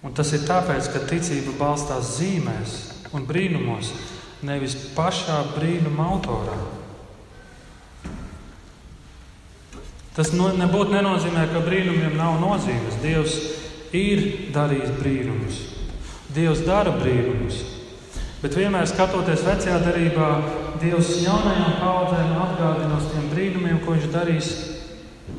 Un 0.04 0.12
tas 0.16 0.34
ir 0.36 0.44
tāpēc, 0.48 0.90
ka 0.92 1.06
ticība 1.08 1.54
balstās 1.56 2.16
zīmēs 2.18 2.74
un 3.16 3.24
brīnumos, 3.28 3.94
nevis 4.44 4.76
pašā 4.96 5.38
brīnuma 5.54 6.10
autorā. 6.12 6.58
Tas 10.16 10.32
no, 10.32 10.48
nebūtu 10.56 10.94
nenozīmē, 10.94 11.42
ka 11.52 11.60
brīnumiem 11.66 12.14
nav 12.16 12.38
nozīmes. 12.40 13.00
Dievs 13.02 13.34
ir 13.96 14.22
darījis 14.54 14.94
brīnumus. 14.96 15.58
Dievs 16.32 16.62
dara 16.64 16.94
brīnumus. 16.96 17.60
Bet 18.40 18.56
vienmēr 18.56 18.88
skatoties 18.88 19.44
vecajā 19.44 19.76
darbā, 19.84 20.30
Dievs 20.80 21.14
jaunajām 21.24 21.76
paudzēm 21.80 22.32
atgādina 22.36 22.96
uz 22.98 23.06
tiem 23.12 23.28
brīnumiem, 23.32 23.78
ko 23.84 23.96
Viņš 23.96 24.08
darīs 24.12 24.50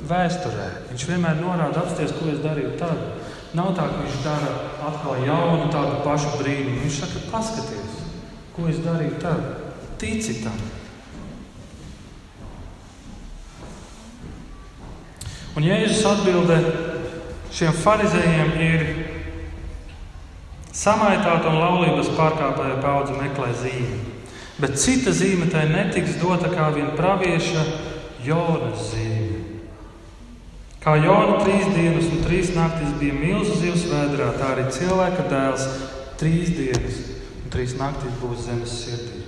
vēsturē. 0.09 0.69
Viņš 0.91 1.09
vienmēr 1.09 1.41
norāda, 1.41 1.81
apsties, 1.81 2.13
ko 2.17 2.29
es 2.31 2.41
darīju 2.45 2.77
tad. 2.77 3.03
Nav 3.57 3.73
tā, 3.77 3.85
ka 3.89 4.01
viņš 4.05 4.23
dara 4.25 4.55
atkal 4.91 5.21
jaunu 5.25 5.69
tādu 5.73 6.01
pašu 6.05 6.37
brīnumu. 6.37 6.81
Viņš 6.85 7.03
saka, 7.03 7.27
paskaties, 7.33 8.01
ko 8.53 8.69
es 8.69 8.81
darīju 8.85 9.21
tad. 9.25 9.45
Tici 9.97 10.43
tam! 10.43 10.76
Un 15.57 15.65
Jēzus 15.65 16.03
atbildē 16.05 16.57
šiem 17.49 17.73
farizējiem 17.81 18.51
ir 18.61 18.83
samaitāta 20.69 21.49
un 21.49 21.57
laulības 21.57 22.11
pārkāpēja 22.13 22.75
paudze 22.83 23.15
meklē 23.17 23.49
zīmi. 23.57 23.97
Bet 24.61 24.77
cita 24.77 25.13
zīme 25.13 25.47
tai 25.49 25.63
netiks 25.71 26.19
dota 26.21 26.51
kā 26.51 26.69
vien 26.75 26.91
pravieša 26.97 27.63
Jonas 28.25 28.91
zīme. 28.91 29.39
Kā 30.83 30.93
Jona 31.01 31.39
trīs 31.41 31.65
dienas 31.73 32.05
un 32.13 32.21
trīs 32.23 32.53
naktis 32.53 32.93
bija 33.01 33.17
milzu 33.17 33.57
zivs 33.57 33.87
vēdā, 33.89 34.29
tā 34.37 34.51
arī 34.53 34.67
cilvēka 34.71 35.25
dēls 35.31 35.65
trīs 36.21 36.53
dienas 36.53 37.01
un 37.41 37.49
trīs 37.53 37.73
naktis 37.81 38.13
būs 38.21 38.45
zemes 38.45 38.77
sirdī. 38.83 39.25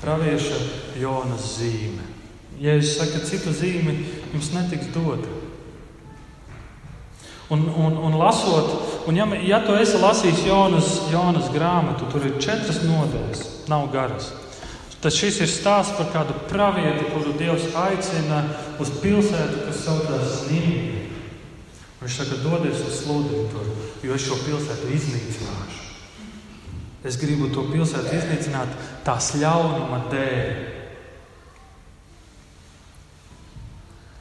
Pravieša 0.00 0.62
Jonas 0.98 1.52
zīme. 1.58 2.09
Jēzus 2.60 2.98
saka, 2.98 3.22
cita 3.24 3.54
zīme 3.56 3.94
jums 4.34 4.50
netiks 4.52 4.90
dota. 4.94 5.38
Un, 7.50 7.64
un, 7.66 7.96
un 8.06 8.18
lasot, 8.20 8.68
un 9.10 9.16
ja, 9.16 9.26
ja 9.42 9.58
tu 9.64 9.74
esi 9.74 9.98
lasījis 9.98 10.44
Jonas, 10.46 10.92
Jonas 11.10 11.48
grāmatu, 11.50 12.06
tur 12.12 12.28
ir 12.28 12.38
četras 12.38 12.84
nodaļas, 12.84 13.42
nav 13.72 13.88
garas. 13.90 14.30
Tad 15.00 15.16
šis 15.16 15.40
ir 15.40 15.50
stāsts 15.50 15.96
par 15.96 16.12
kādu 16.12 16.36
pravieti, 16.50 17.08
kuru 17.10 17.32
Dievs 17.40 17.70
aicina 17.80 18.44
uz 18.78 18.92
pilsētu, 19.00 19.64
kas 19.66 19.84
saucās 19.88 20.42
Nīderlandē. 20.52 21.00
Viņš 22.00 22.14
saka, 22.16 22.38
dodies 22.40 22.80
uz 22.80 23.02
sludini 23.02 23.48
tur, 23.52 23.66
jo 24.00 24.14
es 24.16 24.24
šo 24.24 24.38
pilsētu 24.40 24.88
iznīcināšu. 24.96 25.80
Es 27.04 27.18
gribu 27.20 27.50
to 27.52 27.66
pilsētu 27.68 28.14
iznīcināt 28.16 28.72
tās 29.04 29.34
ļaunuma 29.40 30.06
dēļ. 30.12 30.69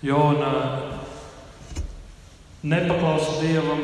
Jona 0.02 0.54
nepaklausa 2.64 3.40
dievam, 3.42 3.82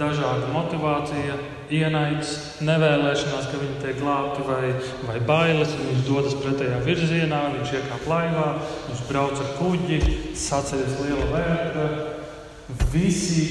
dažāda 0.00 0.48
motivācija, 0.50 1.36
ienaids, 1.70 2.32
nevēlēšanās, 2.66 3.46
ka 3.50 3.60
viņi 3.60 3.76
tiek 3.82 4.00
glābti, 4.00 4.42
vai, 4.48 4.72
vai 5.06 5.18
bailes. 5.26 5.74
Viņš 5.78 6.06
dodas 6.08 6.36
pretējā 6.40 6.80
virzienā, 6.86 7.42
viņš 7.56 7.74
iekāp 7.78 8.08
laivā, 8.10 8.46
viņš 8.88 9.04
brauc 9.10 9.38
ar 9.38 9.52
kuģi, 9.58 10.00
saceļas 10.38 10.98
liela 11.04 11.28
vērta. 11.34 11.86
Visi 12.90 13.44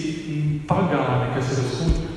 pagāni, 0.67 1.31
kas 1.35 1.53
ir 1.53 1.63
uz 1.63 1.77
kuģa, 1.79 2.09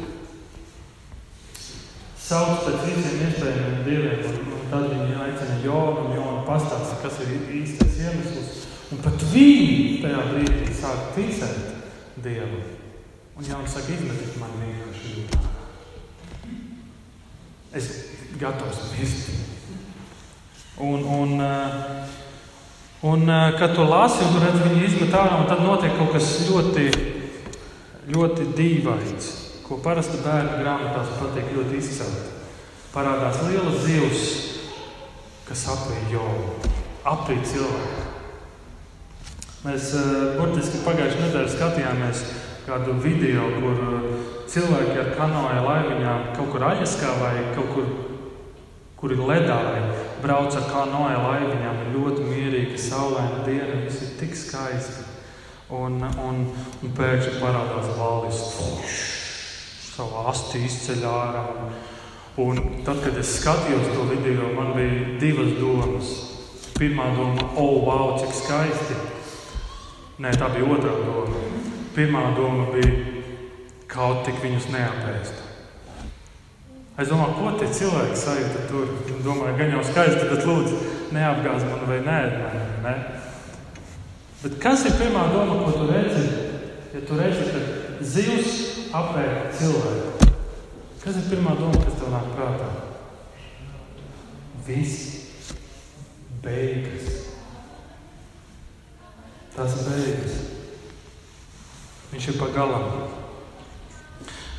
sauc 2.22 2.62
pēc 2.66 2.84
visiem 2.86 3.24
iespējamiem 3.28 3.80
dieviem, 3.86 4.42
tad 4.70 4.86
viņi 4.90 5.18
aicina 5.26 5.58
Jonu, 5.64 6.06
un 6.06 6.14
Jonu 6.16 6.44
pastāsta, 6.46 6.98
kas 7.02 7.22
ir 7.26 7.34
īstais 7.60 7.98
iemesls. 8.06 8.61
Un 8.92 9.00
pat 9.00 9.22
viņi 9.32 10.02
tajā 10.02 10.22
brīdī 10.28 10.72
sāk 10.76 11.14
ticēt 11.16 12.20
Dievam. 12.20 12.58
Un 13.38 13.46
Jānis 13.46 13.72
saka, 13.72 13.94
izmetiet 13.94 14.34
man 14.36 14.52
vienkārši 14.60 15.14
jūtā. 15.16 15.38
Es 17.72 17.88
gatavs 18.40 18.82
mist. 18.92 19.30
Un, 20.76 21.06
un, 21.08 21.32
eh, 21.40 21.78
un, 23.08 23.24
un 23.24 23.32
eh, 23.32 23.56
kad 23.56 23.72
tu 23.78 23.88
lasi, 23.88 24.26
un 24.28 24.44
redz, 24.44 24.60
viņi 24.66 24.84
izmet 24.90 25.16
ārā, 25.16 25.40
un 25.40 25.48
tad 25.48 25.64
notiek 25.64 25.96
kaut 25.96 26.12
kas 26.18 26.28
ļoti, 26.50 26.86
ļoti 28.12 28.50
dīvains, 28.60 29.32
ko 29.64 29.80
parasti 29.80 30.20
bērnu 30.20 30.60
grāmatās 30.60 31.16
patīk 31.16 31.48
ļoti 31.56 31.80
izcelt. 31.80 32.30
Parādās 32.92 33.40
liela 33.48 33.72
zivs, 33.86 34.30
kas 35.48 35.68
aprīja 35.78 36.18
jau, 36.18 36.30
aprīja 37.08 37.54
cilvēku. 37.54 38.01
Mēs 39.62 39.92
uh, 39.94 40.32
burtiski 40.34 40.80
pagājušajā 40.82 41.20
nedēļā 41.22 41.50
skatījāmies 41.52 42.22
kādu 42.66 42.96
video, 42.98 43.44
kur 43.62 43.76
uh, 43.78 44.24
cilvēki 44.50 44.96
ar 44.98 45.10
kanoja 45.14 45.60
laiviņām 45.62 46.24
kaut 46.34 46.50
kur 46.50 46.64
aļaskā 46.66 47.12
vai 47.20 47.30
kaut 47.54 47.70
kur, 47.76 47.92
kur 48.98 49.14
ir 49.14 49.22
ledāji, 49.28 49.84
brauc 50.24 50.58
ar 50.58 50.66
kanoja 50.66 51.20
laiviņām. 51.22 51.78
Ir 51.84 51.94
ļoti 51.94 52.26
mierīga, 52.26 52.80
saulaina 52.88 53.44
diena, 53.46 53.78
viss 53.84 54.02
ir 54.02 54.18
tik 54.18 54.34
skaisti. 54.40 55.06
Un, 55.70 56.02
un, 56.10 56.42
un 56.82 56.98
pēkšņi 56.98 57.38
parādās 57.38 57.94
valvis, 58.00 58.42
savu 59.92 60.26
asti 60.34 60.66
izceļ 60.66 61.06
ārā. 61.06 61.46
Un 62.42 62.58
tad, 62.82 62.98
kad 63.06 63.14
es 63.22 63.38
skatījos 63.38 63.94
to 63.94 64.10
video, 64.10 64.50
man 64.58 64.74
bija 64.74 65.16
divas 65.22 65.54
domas. 65.62 66.14
Pirmā 66.74 67.12
doma, 67.14 67.52
oh, 67.54 67.84
wow, 67.86 68.16
cik 68.18 68.40
skaisti! 68.42 69.02
Nē, 70.20 70.34
tā 70.36 70.50
bija 70.52 70.68
otrā 70.74 70.92
doma. 71.00 71.40
Pirmā 71.96 72.26
doma 72.36 72.68
bija 72.74 73.22
kaut 73.92 74.26
tik 74.26 74.36
viņus 74.42 74.68
neapēst. 74.72 75.40
Es 77.00 77.08
domāju, 77.08 77.38
ko 77.38 77.52
tie 77.56 77.68
cilvēki 77.72 78.18
sajūta 78.20 78.66
tur. 78.68 78.90
Es 79.08 79.24
domāju, 79.24 79.56
gan 79.56 79.72
jau 79.72 79.84
skaisti, 79.88 80.28
bet 80.28 80.44
lūdzu, 80.48 80.80
neapgāz 81.16 81.64
mani 81.64 81.88
vai 81.88 82.00
nē, 82.04 82.18
ne? 82.84 82.94
Bet 84.42 84.58
kas 84.60 84.84
ir 84.88 84.98
pirmā 85.00 85.28
doma, 85.32 85.62
ko 85.62 85.72
tu 85.76 85.88
redzi? 85.88 86.26
Ja 86.92 87.00
tu 87.08 87.16
redzi, 87.16 87.48
ka 87.48 88.04
zivs 88.04 88.54
apēd 88.92 89.56
cilvēku, 89.56 90.30
kas 91.00 91.16
ir 91.16 91.28
pirmā 91.30 91.56
doma, 91.56 91.80
kas 91.86 91.96
tev 91.96 92.12
nāk 92.12 92.28
prātā? 92.36 92.70
Viss 94.66 95.22
beigas. 96.44 97.21
Tas 99.52 99.74
beigas. 99.84 100.38
Viņš 102.12 102.28
ir 102.32 102.38
pagalam. 102.40 103.12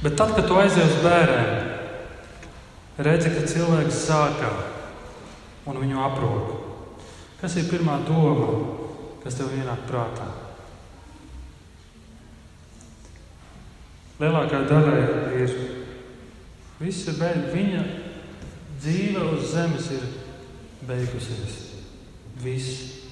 Bet 0.04 0.18
tad, 0.20 0.34
kad 0.36 0.48
tu 0.50 0.58
aizies 0.60 0.98
uz 0.98 1.02
bērniem, 1.06 1.52
redzi, 3.08 3.32
ka 3.34 3.46
cilvēks 3.50 4.02
sākā 4.06 4.52
un 5.70 5.80
viņu 5.80 6.02
aprok. 6.04 6.56
Kas 7.40 7.56
ir 7.60 7.70
pirmā 7.70 8.00
doma, 8.08 8.50
kas 9.24 9.38
tev 9.40 9.54
ienāk 9.56 9.86
prātā? 9.90 10.28
Lielākā 14.22 14.64
daļa 14.70 14.98
ir 15.40 15.54
viss 16.80 17.08
ir 17.10 17.18
beigas. 17.20 17.54
Viņa 17.56 17.86
dzīve 18.84 19.24
uz 19.34 19.48
zemes 19.54 19.88
ir 19.96 20.04
beigusies. 20.88 21.62
Viss. 22.44 23.03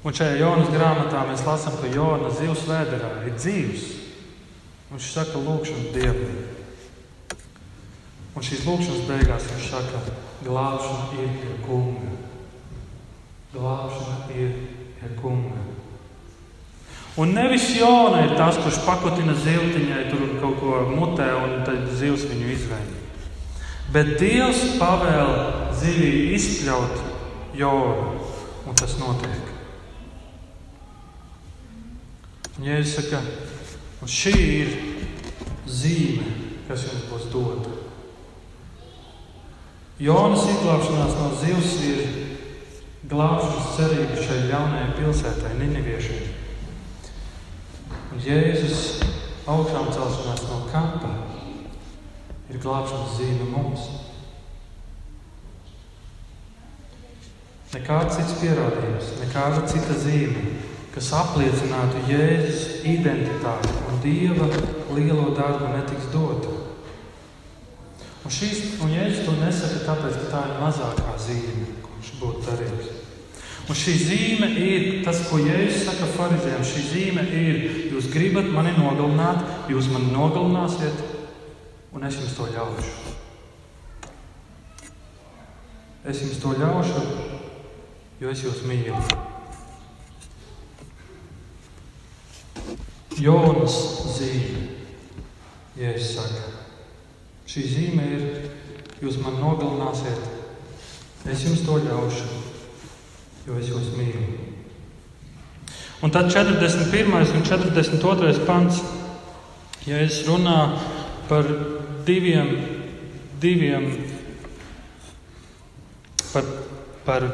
Un 0.00 0.14
šajā 0.16 0.38
Jonas 0.40 0.70
grāmatā 0.72 1.26
mēs 1.28 1.42
lasām, 1.44 1.74
ka 1.76 1.90
Jona 1.92 2.30
zivs 2.32 2.62
vēderā 2.68 3.10
ir 3.28 3.34
dzīves. 3.36 3.82
Viņš 4.90 5.08
saka, 5.12 5.42
lūkšana 5.44 5.90
Dievam. 5.92 6.38
Un 8.32 8.46
šīs 8.46 8.62
lūkšanas 8.64 9.04
beigās 9.10 9.48
viņš 9.50 9.66
saka, 9.74 10.00
glābšana 10.46 11.20
ir 11.20 11.34
pie 11.42 11.58
kunga. 11.66 12.14
Glābšana 13.52 14.16
ir 14.40 14.56
pie 14.96 15.12
kunga. 15.20 15.66
Un 17.20 17.36
nevis 17.36 17.68
Jona 17.76 18.24
ir 18.24 18.32
tas, 18.38 18.56
kurš 18.62 18.80
pakotina 18.86 19.36
zivtiņai 19.36 20.08
tur 20.08 20.26
kaut 20.40 20.58
ko 20.62 20.80
mutē 20.94 21.28
un 21.42 21.56
tad 21.68 21.90
zivs 22.00 22.24
viņu 22.30 22.50
izvēļ. 22.56 22.90
Bet 23.92 24.16
Dievs 24.22 24.78
pavēl 24.80 25.36
zivī 25.76 26.10
izspļaut 26.38 27.56
Jonu, 27.58 28.20
un 28.64 28.78
tas 28.78 28.96
notiek. 29.02 29.49
Un 32.60 32.66
Jēzus 32.68 32.98
saka, 32.98 33.22
un 34.04 34.10
šī 34.12 34.32
ir 34.36 34.72
zīme, 35.64 36.26
kas 36.66 36.82
jums 36.84 37.06
būs 37.08 37.30
dota. 37.32 37.72
Jonas 39.96 40.44
izglābšanās 40.44 41.16
no 41.16 41.30
zivs 41.40 41.72
ir 41.88 42.02
glābšanas 43.08 43.72
cerība 43.78 44.20
šai 44.26 44.38
jaunajai 44.50 44.92
pilsētai, 44.98 45.54
Niniviešiem. 45.56 46.28
Un 48.12 48.20
Jēzus 48.28 48.84
augšām 49.48 49.88
celšanās 49.96 50.44
no 50.52 50.60
kapa 50.68 51.16
ir 52.52 52.60
glābšanas 52.60 53.16
zīme 53.22 53.48
mums. 53.54 53.88
Nekāds 57.72 58.20
cits 58.20 58.36
pierādījums, 58.42 59.14
nekāda 59.24 59.64
cita 59.64 59.96
zīme, 60.04 60.60
kas 60.94 61.10
apliecinātu 61.14 62.02
Jēzus 62.10 62.80
identitāti 62.88 63.74
un 63.86 64.00
Dieva 64.02 64.48
lielo 64.96 65.30
darbu, 65.36 65.70
netiks 65.74 66.08
dota. 66.14 66.56
Un, 68.20 68.32
šīs, 68.34 68.80
un 68.82 68.90
Jēzus 68.92 69.22
to 69.26 69.36
nesaka 69.38 69.84
tāpēc, 69.86 70.18
ka 70.18 70.32
tā 70.32 70.42
ir 70.48 70.58
mazākā 70.64 71.14
zīme, 71.22 71.76
ko 71.84 71.94
viņš 71.94 72.10
būtu 72.20 72.42
darījis. 72.48 72.90
Un 73.70 73.78
šī 73.78 73.94
zīme 74.02 74.48
ir 74.58 74.88
tas, 75.06 75.22
ko 75.30 75.38
Jēzus 75.38 75.86
saka 75.86 76.10
farizējiem. 76.16 76.66
Šī 76.66 76.84
zīme 76.88 77.26
ir, 77.38 77.62
jūs 77.94 78.10
gribat 78.10 78.50
mani 78.50 78.74
nogalināt, 78.74 79.70
jūs 79.70 79.92
mani 79.94 80.10
nogalināsiet, 80.10 81.06
un 81.94 82.10
es 82.10 82.18
jums 82.18 82.34
to 82.34 82.50
ļaušu. 82.50 83.16
Es 86.10 86.24
jums 86.24 86.42
to 86.42 86.58
ļaušu, 86.58 87.08
jo 88.24 88.32
es 88.34 88.48
jūs 88.48 88.64
mīlu. 88.66 89.29
Jonas 93.20 93.74
zīme, 94.16 94.62
ja 95.76 95.92
es 95.92 96.14
saku, 96.14 96.54
šī 97.50 97.64
zīme 97.68 98.06
ir, 98.16 98.22
jūs 99.02 99.18
man 99.20 99.36
nogalināsiet, 99.42 100.22
es 101.28 101.44
jums 101.44 101.64
to 101.66 101.76
ļaušu, 101.84 102.38
jo 103.48 103.58
es 103.60 103.68
jūs 103.68 103.92
mīlu. 103.98 104.38
Un 106.00 106.14
tad 106.14 106.30
41. 106.32 107.12
un 107.36 107.44
42. 107.44 108.32
pants, 108.48 108.80
ja 109.84 110.00
es 110.00 110.22
runāju 110.24 110.80
par 111.28 111.44
diviem, 112.08 112.54
diviem 113.40 113.90
par, 116.32 116.48
par 117.04 117.28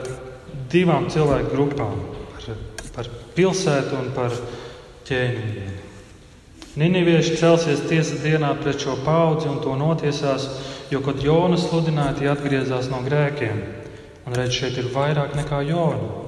divām 0.72 1.06
cilvēku 1.12 1.54
grupām- 1.54 2.02
par, 2.34 2.58
par 2.96 3.10
pilsētu 3.36 3.98
un 4.00 4.10
par 4.16 4.34
ķēniņiem. 5.08 5.82
Ninivieši 6.76 7.38
celsies 7.40 7.80
tiesas 7.88 8.20
dienā 8.20 8.50
pret 8.60 8.82
šo 8.84 8.98
paudzi 9.04 9.48
un 9.48 9.62
to 9.64 9.72
notiesās, 9.80 10.44
jo, 10.92 11.00
kad 11.00 11.22
Jonas 11.24 11.64
sludināja, 11.70 12.18
tie 12.18 12.28
atgriezās 12.28 12.90
no 12.92 13.00
grēkiem. 13.06 13.62
Un 14.26 14.36
redz, 14.36 14.58
šeit 14.58 14.76
ir 14.82 14.90
vairāk 14.92 15.32
nekā 15.38 15.62
Jona. 15.70 16.26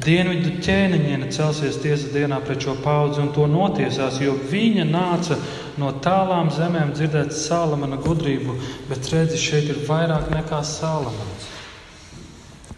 Dienvidu 0.00 0.56
ķēniņiene 0.64 1.28
celsies 1.34 1.76
tiesas 1.82 2.14
dienā 2.14 2.40
pret 2.42 2.64
šo 2.64 2.74
paudzi 2.82 3.20
un 3.22 3.28
to 3.36 3.44
notiesās, 3.50 4.16
jo 4.24 4.34
viņa 4.50 4.86
nāca 4.88 5.36
no 5.78 5.92
tālām 6.02 6.50
zemēm 6.54 6.94
dzirdēt 6.96 7.34
Salamana 7.36 8.00
gudrību, 8.02 8.56
bet 8.88 9.10
redzi, 9.12 9.38
šeit 9.40 9.68
ir 9.70 9.84
vairāk 9.86 10.32
nekā 10.34 10.62
Salamans. 10.66 11.50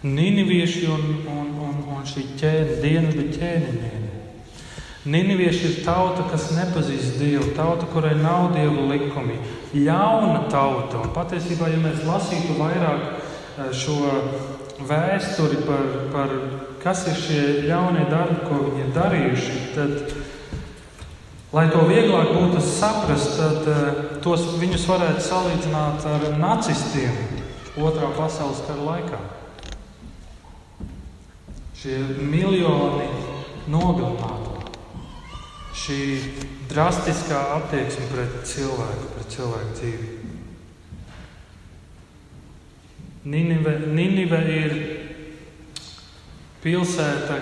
Ninivieši 0.03 0.85
un, 0.92 1.07
un, 1.31 1.55
un, 1.68 1.79
un 1.96 2.05
šī 2.07 2.27
ķēde, 2.42 2.81
dienvidu 2.83 3.31
ķēniņiene. 3.38 4.06
Ninivieši 5.07 5.69
ir 5.69 5.75
tauta, 5.87 6.25
kas 6.33 6.49
nepazīst 6.57 7.21
Dievu, 7.21 7.53
tauta, 7.55 7.87
kurai 7.92 8.16
nav 8.19 8.49
Dieva 8.57 8.88
likumi, 8.90 9.37
ļauna 9.75 10.49
tauta. 10.51 11.05
Un 11.05 11.12
patiesībā, 11.14 11.69
ja 11.71 11.79
mēs 11.79 12.03
lasītu 12.09 12.57
vairāk 12.59 13.05
eh, 13.07 13.69
šo 13.71 14.01
vēsturi 14.83 15.62
par, 15.69 15.85
par 16.11 16.35
kas 16.83 17.05
ir 17.12 17.21
šie 17.21 17.45
ļaunie 17.69 18.09
darbi, 18.11 18.40
ko 18.49 18.59
viņi 18.64 18.83
ir 18.83 18.90
darījuši, 18.97 19.61
tad, 19.77 20.16
lai 21.55 21.69
to 21.71 21.87
vieglāk 21.87 22.35
būtu 22.35 22.64
saprast, 22.66 23.38
tad 23.38 23.71
eh, 23.71 24.03
tos 24.27 24.49
viņus 24.59 24.88
varētu 24.90 25.27
salīdzināt 25.29 26.11
ar 26.11 26.31
nacistiem 26.42 27.35
Otrā 27.77 28.09
pasaules 28.16 28.62
kara 28.64 28.81
laikā. 28.81 29.19
Šie 31.77 31.99
miljoni 32.25 33.05
nogalināto, 33.69 34.45
šī 35.76 36.00
drastiskā 36.70 37.40
attieksme 37.58 38.08
pret 38.12 38.36
cilvēku, 38.48 39.10
pret 39.16 39.34
cilvēku 39.34 39.74
dzīvi. 39.78 40.12
Ninive, 43.26 43.74
Ninive 43.90 44.40
ir 44.54 44.74
pilsēta, 46.62 47.40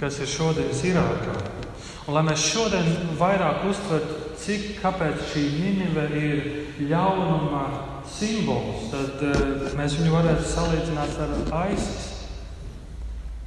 kas 0.00 0.18
ir 0.24 0.30
šodienas 0.32 0.82
Irākā. 0.88 1.36
Un, 2.06 2.14
lai 2.16 2.24
mēs 2.26 2.48
šodien 2.50 2.90
vairāk 3.18 3.66
uztvertu, 3.70 4.18
cik 4.40 4.82
šī 5.30 5.46
Ninive 5.60 6.08
ir 6.16 6.44
ļaunuma 6.90 7.64
simbols, 8.10 8.90
tad 8.92 9.24
uh, 9.26 9.72
mēs 9.78 9.98
viņu 10.00 10.12
varētu 10.14 10.52
salīdzināt 10.52 11.18
ar 11.24 11.72
ISIS 11.72 12.12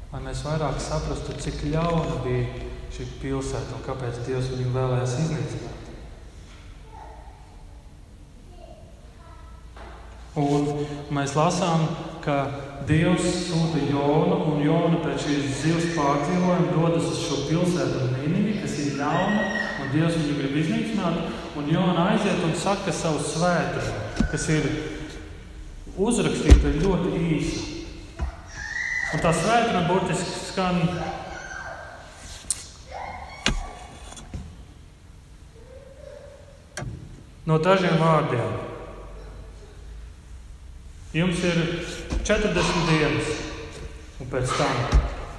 lai 0.09 0.23
mēs 0.25 0.41
vairāk 0.41 0.79
saprastu, 0.81 1.35
cik 1.37 1.67
ļauna 1.69 2.21
bija 2.23 2.68
šī 2.95 3.05
pilsēta 3.21 3.77
un 3.77 3.85
kāpēc 3.85 4.23
Dievs 4.25 4.49
viņu 4.53 4.73
vēlējās 4.75 5.15
iznīcināt. 5.23 5.79
Un 10.39 10.67
mēs 11.13 11.33
lasām, 11.35 11.87
ka 12.23 12.35
Dievs 12.87 13.25
sūta 13.49 13.81
Jonu, 13.89 14.37
un 14.51 14.61
Jona 14.63 14.99
pēc 15.03 15.25
šīs 15.25 15.49
zivs 15.63 15.89
pārdzīvojuma 15.97 16.69
dodas 16.75 17.09
uz 17.11 17.23
šo 17.25 17.39
pilsētu 17.49 18.05
Nīnivi, 18.13 18.59
kas 18.61 18.77
ir 18.83 18.99
ļauna, 19.01 19.43
un 19.81 19.91
Dievs 19.93 20.19
viņu 20.19 20.37
grib 20.39 20.55
iznīcināt. 20.61 21.19
Un 21.59 21.67
Jona 21.73 22.11
aiziet 22.13 22.43
un 22.45 22.53
saka 22.55 22.93
savu 22.95 23.19
svētumu, 23.25 24.27
kas 24.31 24.45
ir 24.53 24.69
uzrakstīta 25.99 26.75
ļoti 26.77 27.23
īsi. 27.35 27.65
Un 29.09 29.23
tā 29.23 29.33
svētdiena 29.33 29.87
burtiski 29.89 30.45
skan. 30.51 30.83
No 37.49 37.57
dažiem 37.57 37.97
vārdiem. 37.97 38.49
Jums 41.17 41.39
ir 41.49 41.55
40 42.27 42.83
dienas, 42.91 43.29
un 44.21 44.29
pēc 44.29 44.51
tam 44.53 44.83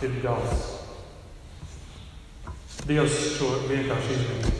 ir 0.02 0.16
gals. 0.24 0.64
Dievs 2.88 3.18
šo 3.36 3.52
vienkārši 3.68 4.16
izdarīja. 4.16 4.56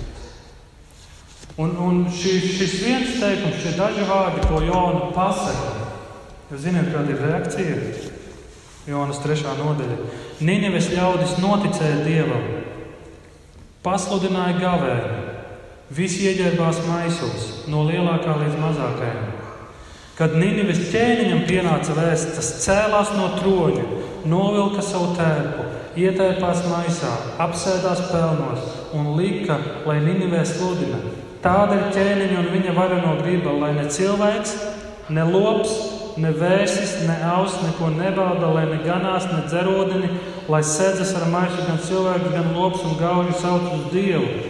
Un, 1.60 1.72
un 1.82 1.98
šis, 2.14 2.46
šis 2.60 2.76
viens 2.84 3.16
teikums, 3.18 3.58
šie 3.64 3.74
daži 3.74 4.06
vārdi, 4.06 4.46
ko 4.46 4.60
Jona 4.62 5.10
pasaka, 5.16 5.88
jūs 6.52 6.62
zināt, 6.62 6.92
kāda 6.94 7.16
ir 7.16 7.24
reakcija? 7.24 7.80
Jonas 8.86 9.18
3. 9.24 9.42
nodaļa. 9.58 9.98
Nīneves 10.46 10.92
ļaudis 10.94 11.34
noticēja 11.42 12.04
Dievam, 12.06 12.46
pasludināja 13.84 14.56
gavēju, 14.62 15.19
visi 15.90 16.29
ieģērbās 16.31 16.85
maisos, 16.87 17.46
no 17.70 17.83
lielākā 17.88 18.37
līdz 18.38 18.59
mazākajam. 18.62 19.31
Kad 20.18 20.37
Nīneves 20.37 20.85
ķēniņam 20.92 21.46
pienāca 21.48 21.96
vēsts, 21.96 22.37
tas 22.37 22.50
cēlās 22.62 23.11
no 23.16 23.31
troņa, 23.38 23.87
novilka 24.29 24.85
savu 24.85 25.14
tērpu, 25.16 25.64
ietērpās 25.98 26.61
maisā, 26.70 27.11
apsēdās 27.42 28.05
pelnos 28.12 28.66
un 28.94 29.14
lika, 29.16 29.57
lai 29.88 29.98
Nīnevē 30.05 30.44
sludina. 30.46 31.00
Tāda 31.40 31.79
ir 31.79 31.94
ķēniņa 31.96 32.37
un 32.42 32.50
viņa 32.53 32.76
vareno 32.76 33.16
griba, 33.22 33.57
lai 33.62 33.72
ne 33.79 33.88
cilvēks, 33.90 34.55
ne 35.11 35.24
lops, 35.24 35.72
ne 36.20 36.31
vērsis, 36.37 36.98
ne 37.09 37.16
aus, 37.33 37.57
neko 37.64 37.88
nebauda, 37.96 38.53
lai 38.55 38.66
ne 38.68 38.79
ganās, 38.85 39.26
ne 39.33 39.42
dzerodini, 39.48 40.12
lai 40.53 40.61
sēdzas 40.66 41.16
ar 41.16 41.26
maisu 41.33 41.64
gan 41.64 41.81
cilvēks, 41.83 42.33
gan 42.37 42.55
lops 42.55 42.85
un 42.87 42.98
gauži 43.00 43.40
sauc 43.40 43.70
uz 43.72 43.87
Dievu. 43.94 44.49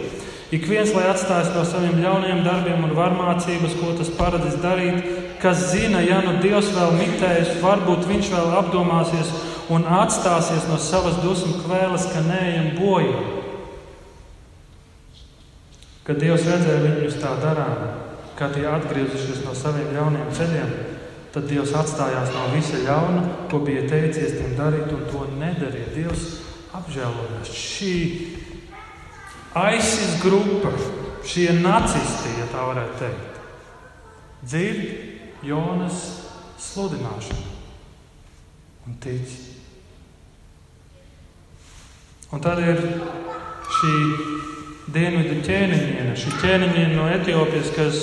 Ik 0.51 0.65
viens, 0.67 0.91
lai 0.91 1.05
atstājas 1.07 1.53
no 1.55 1.63
saviem 1.63 2.01
ļauniem 2.03 2.41
darbiem 2.43 2.83
un 2.83 2.95
varmācības, 2.97 3.77
ko 3.79 3.93
tas 3.95 4.11
paredzis 4.17 4.57
darīt, 4.59 5.05
kas 5.39 5.69
zina, 5.71 6.01
ja 6.03 6.19
nu 6.25 6.35
Dievs 6.43 6.73
vēl 6.75 6.91
mitējas, 6.97 7.55
varbūt 7.63 8.03
viņš 8.09 8.31
vēl 8.33 8.51
apdomāsies 8.59 9.31
un 9.71 9.87
atstāsies 9.87 10.67
no 10.67 10.75
savas 10.81 11.21
dusmu 11.23 11.61
kvēles, 11.63 12.09
ka 12.11 12.25
neejam 12.27 12.73
bojā. 12.81 13.23
Kad 16.03 16.19
Dievs 16.19 16.47
redzēja 16.49 16.83
viņus 16.83 17.19
tā 17.23 17.37
darām, 17.39 17.87
kā 18.35 18.51
tie 18.51 18.67
atgriezušies 18.67 19.45
no 19.45 19.55
saviem 19.55 19.93
ļauniem 19.95 20.33
ceļiem, 20.35 20.73
Tad 21.31 21.45
Dievs 21.47 21.71
atstājās 21.79 22.33
no 22.35 22.49
visa 22.51 22.81
ļauna, 22.83 23.21
ko 23.47 23.61
bija 23.63 23.85
teicies 23.87 24.33
tiem 24.35 24.51
darīt, 24.57 24.89
un 24.91 25.05
to 25.07 25.21
nedarīja. 25.39 25.93
Dievs 25.95 26.25
apžēlojās. 26.75 27.51
Šī 27.55 27.93
aizsis 29.53 30.21
grupa, 30.23 30.71
šie 31.27 31.51
nacisti, 31.59 32.31
ja 32.39 32.47
tā 32.51 32.65
varētu 32.69 32.99
teikt, 33.01 33.39
dzird 34.47 35.45
Jonas 35.45 36.03
sludināšanu 36.61 37.49
un 38.87 38.97
tic. 39.03 39.35
Un 42.31 42.41
tad 42.41 42.61
ir 42.63 42.79
šī 43.75 43.95
dienvidu 44.91 45.41
ķēniņiene, 45.45 46.15
šī 46.17 46.33
ķēniņiene 46.41 46.95
no 46.95 47.09
Etiopijas, 47.11 47.71
kas 47.75 48.01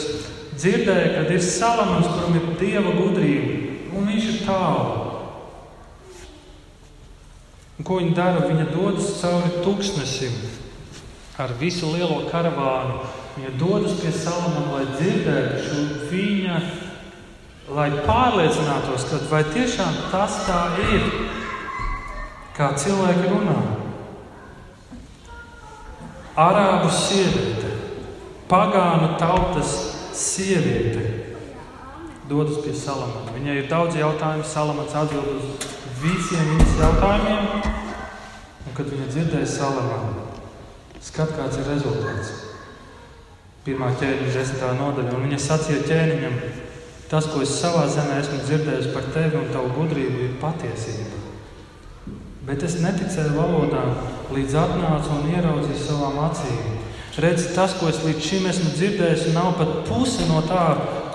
dzirdēja, 0.59 1.25
ka 1.25 1.33
ir 1.33 1.45
salamans, 1.45 2.09
kuram 2.13 2.37
ir 2.37 2.53
dieva 2.61 2.93
gudrība, 2.99 3.57
un 3.97 4.09
viņš 4.11 4.31
ir 4.35 4.41
tālu. 4.45 5.05
Un 7.79 7.87
ko 7.87 8.01
viņa 8.01 8.15
dara? 8.15 8.47
Viņa 8.51 8.71
dodas 8.73 9.13
cauri 9.21 9.63
tūkstnesim 9.63 10.35
ar 11.39 11.55
visu 11.61 11.93
lielo 11.95 12.25
karavānu. 12.33 13.01
Viņa 13.39 13.51
dodas 13.61 13.99
pie 14.01 14.11
salamana, 14.11 14.73
lai 14.75 14.87
dzirdētu 14.97 15.83
viņa, 16.11 16.61
lai 17.77 17.89
pārliecinātos, 18.03 19.07
ka 19.11 19.21
vai 19.31 19.45
tiešām 19.53 20.01
tas 20.11 20.41
tā 20.49 20.63
ir, 20.89 21.05
kā 22.59 22.73
cilvēki 22.75 23.31
runā. 23.31 23.59
Arābu 26.39 26.91
sieviete, 26.95 27.71
pagānu 28.51 29.15
tautas 29.19 29.73
sieviete 30.15 31.07
dodas 32.29 32.61
pie 32.63 32.75
Salamana. 32.77 33.33
Viņai 33.33 33.57
ir 33.63 33.69
daudz 33.71 33.97
jautājumu, 33.99 34.45
Salamans 34.47 34.95
atbild 35.01 35.31
uz 35.39 35.69
visiem 36.03 36.51
viņas 36.53 36.75
jautājumiem. 36.83 37.47
Un, 38.67 38.75
kad 38.77 38.91
viņa 38.93 39.07
dzirdēja 39.15 39.49
Salamanu, 39.49 40.28
skat, 41.05 41.35
kāds 41.37 41.61
ir 41.61 41.69
rezultāts. 41.69 42.33
Pirmā 43.67 43.91
ķēniņa, 44.01 44.33
desmitā 44.33 44.73
nodaļa, 44.79 45.15
un 45.15 45.27
viņa 45.27 45.39
sacīja 45.45 45.87
ķēniņam, 45.89 46.37
tas, 47.11 47.29
ko 47.29 47.43
es 47.45 47.55
savā 47.61 47.87
zemē 47.91 48.21
esmu 48.23 48.43
dzirdējis 48.47 48.93
par 48.95 49.09
tevi 49.15 49.41
un 49.41 49.51
tavu 49.53 49.75
gudrību, 49.77 50.23
ir 50.25 50.37
patiesība. 50.43 51.25
Bet 52.49 52.63
es 52.65 52.79
neticēju 52.81 53.35
valodām, 53.37 53.91
līdz 54.33 54.55
atnācu 54.57 55.17
un 55.19 55.33
ieraudzīju 55.35 55.83
savām 55.83 56.21
acīm. 56.31 56.77
Redz, 57.19 57.49
tas, 57.53 57.75
ko 57.77 57.91
es 57.91 57.99
līdz 58.07 58.25
šim 58.25 58.47
esmu 58.49 58.73
dzirdējis, 58.77 59.33
nav 59.35 59.57
pat 59.59 59.73
puse 59.89 60.25
no 60.31 60.41
tā, 60.47 60.65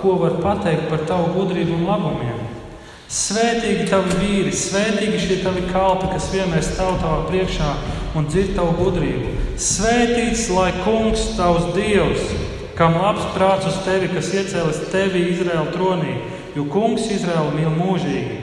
ko 0.02 0.18
var 0.20 0.36
pateikt 0.42 0.90
par 0.92 1.06
tavu 1.08 1.32
gudrību 1.38 1.78
un 1.78 1.86
labumiem. 1.88 2.42
Svētīgi 3.14 3.88
tavi 3.88 4.18
vīri, 4.20 4.52
svētīgi 4.54 5.20
šie 5.22 5.40
tavi 5.42 5.64
kalpi, 5.70 6.10
kas 6.12 6.30
vienmēr 6.32 6.62
stāv 6.64 7.00
tavā 7.02 7.24
priekšā 7.28 7.72
un 8.18 8.28
dzird 8.30 8.54
tavu 8.58 8.76
gudrību. 8.78 9.32
Svētīts 9.54 10.48
lai 10.50 10.72
kungs, 10.82 11.28
tavs 11.36 11.68
dievs, 11.76 12.24
kam 12.74 12.96
labs 12.98 13.22
prāts 13.36 13.68
uz 13.70 13.76
tevi, 13.86 14.08
kas 14.10 14.32
iecēlis 14.34 14.80
tevi 14.90 15.28
Izraēla 15.30 15.70
tronī, 15.70 16.16
jo 16.56 16.64
kungs 16.72 17.06
Izraēlu 17.14 17.52
mīl 17.54 17.70
mūžīgi. 17.76 18.40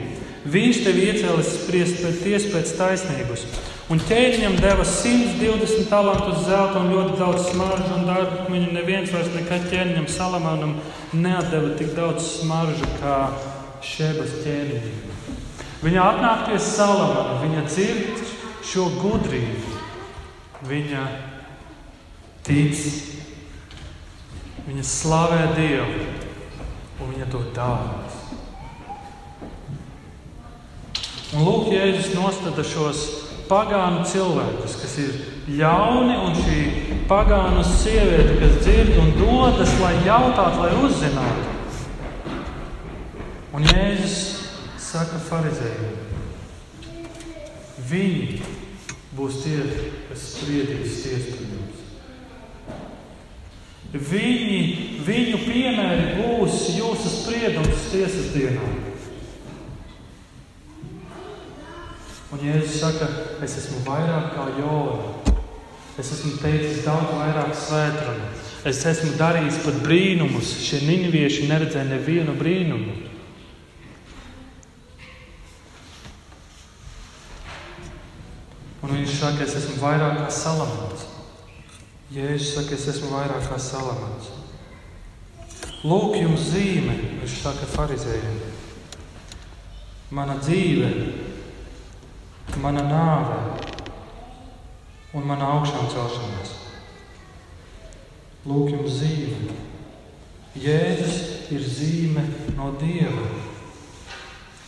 Viņš 0.52 0.80
tevi 0.86 1.04
iecēlis 1.10 1.50
spriest 1.58 2.00
pēc 2.00 2.22
tiesas 2.24 2.48
pēc 2.54 2.72
taisnības. 2.78 3.44
Un 3.92 4.00
ķēniņam 4.00 4.56
deva 4.62 4.86
120 4.88 5.90
talantus 5.90 6.46
zelta 6.46 6.80
un 6.80 6.94
ļoti 6.94 7.18
daudz 7.20 7.50
smaržu 7.50 7.92
un 7.98 8.08
darbu. 8.08 8.46
Viņa 8.48 8.72
neviens 8.72 9.12
vairs 9.12 9.28
nekad 9.34 9.68
ķēniņam 9.68 10.08
Salamanam 10.08 10.78
neatdeva 11.12 11.74
tik 11.76 11.92
daudz 11.98 12.38
smaržu 12.38 12.88
kā 13.02 13.18
Šebas 13.84 14.32
ķēniņam. 14.46 15.36
Viņa 15.84 16.08
atnāk 16.08 16.48
pie 16.48 16.62
Salamana, 16.62 17.36
viņa 17.42 17.66
dzird 17.68 18.24
šo 18.64 18.88
gudrību, 19.02 19.71
viņa 20.66 21.02
tic, 22.46 22.82
viņa 24.66 24.84
slavē 24.86 25.42
Dievu 25.56 26.06
un 27.02 27.10
viņa 27.10 27.28
to 27.32 27.42
dara. 27.56 28.02
Un 31.32 31.46
lūk, 31.46 31.70
Jēzus 31.72 32.12
nostada 32.12 32.62
šos 32.66 33.02
pagānu 33.48 34.04
cilvēkus, 34.08 34.76
kas 34.82 34.96
ir 35.00 35.14
ļauni, 35.58 36.16
un 36.26 36.36
šī 36.36 36.58
pagānu 37.08 37.64
sieviete, 37.66 38.36
kas 38.40 38.58
dzird 38.60 38.98
un 39.00 39.14
dodas, 39.16 39.72
lai 39.80 39.94
jautātu, 40.06 40.62
lai 40.62 40.72
uzzinātu. 40.84 41.48
Un 43.56 43.66
Jēzus 43.68 44.18
saka 44.80 45.18
farizējiem, 45.24 45.96
viņi 47.88 48.60
būs 49.16 49.42
tie, 49.44 49.58
kas 50.08 50.28
spriedīs 50.36 51.02
tiesu 51.04 51.36
par 51.36 51.50
jums. 51.52 51.82
Viņi, 53.92 54.60
viņu 55.04 55.42
piemēri 55.42 56.14
būs 56.16 56.70
jūsu 56.78 57.12
spriedums 57.12 57.90
tiesas 57.92 58.30
dienā. 58.32 58.70
Un 62.32 62.40
Jēzus 62.40 62.78
saka, 62.80 63.10
es 63.44 63.58
esmu 63.60 63.82
vairāk 63.84 64.32
kā 64.32 64.48
Jona. 64.56 65.32
Es 66.00 66.08
esmu 66.14 66.38
teicis 66.40 66.86
daudz 66.86 67.10
vairāk 67.12 67.52
svētrumu. 67.52 68.30
Es 68.64 68.78
esmu 68.88 69.12
darījis 69.18 69.58
pat 69.66 69.82
brīnumus. 69.84 70.54
Šie 70.64 70.80
ninivieši 70.86 71.50
neredzēja 71.50 71.90
nevienu 71.90 72.32
brīnumu. 72.38 72.94
Un 78.82 78.94
viņš 78.96 79.11
saka, 79.22 79.46
es 79.46 79.56
esmu 79.62 79.78
vairāk 79.80 80.20
kā 80.20 80.30
salamāns. 80.34 81.08
Jēzus 82.12 82.54
saka, 82.58 82.76
es 82.76 82.88
esmu 82.92 83.14
vairāk 83.14 83.46
kā 83.48 83.58
salamāns. 83.62 84.32
Lūk, 85.86 86.16
jums 86.18 86.50
zīme, 86.50 86.94
viņš 87.22 87.36
saka 87.42 87.68
farizējiem. 87.72 88.40
Mana 90.12 90.36
dzīve 90.42 90.90
mana 92.60 92.82
nāve 92.84 93.38
un 95.16 95.24
mana 95.26 95.48
augšām 95.56 95.88
celšanās. 95.92 96.52
Lūk, 98.48 98.72
jums 98.74 98.98
zīme. 98.98 99.56
Jēzus 100.58 101.52
ir 101.54 101.62
zīme 101.64 102.24
no 102.58 102.72
Dieva. 102.80 103.28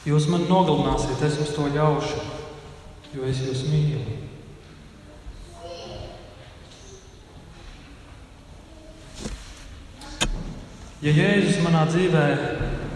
Jūs 0.05 0.29
man 0.33 0.47
nogalināsiet, 0.49 1.21
es 1.25 1.39
jums 1.41 1.53
to 1.57 1.67
ļaušu, 1.75 2.23
jo 3.17 3.27
es 3.29 3.41
jūs 3.45 3.65
mīlu. 3.73 4.21
Ja 11.05 11.13
Jēzus 11.13 11.59
manā 11.61 11.83
dzīvē 11.85 12.21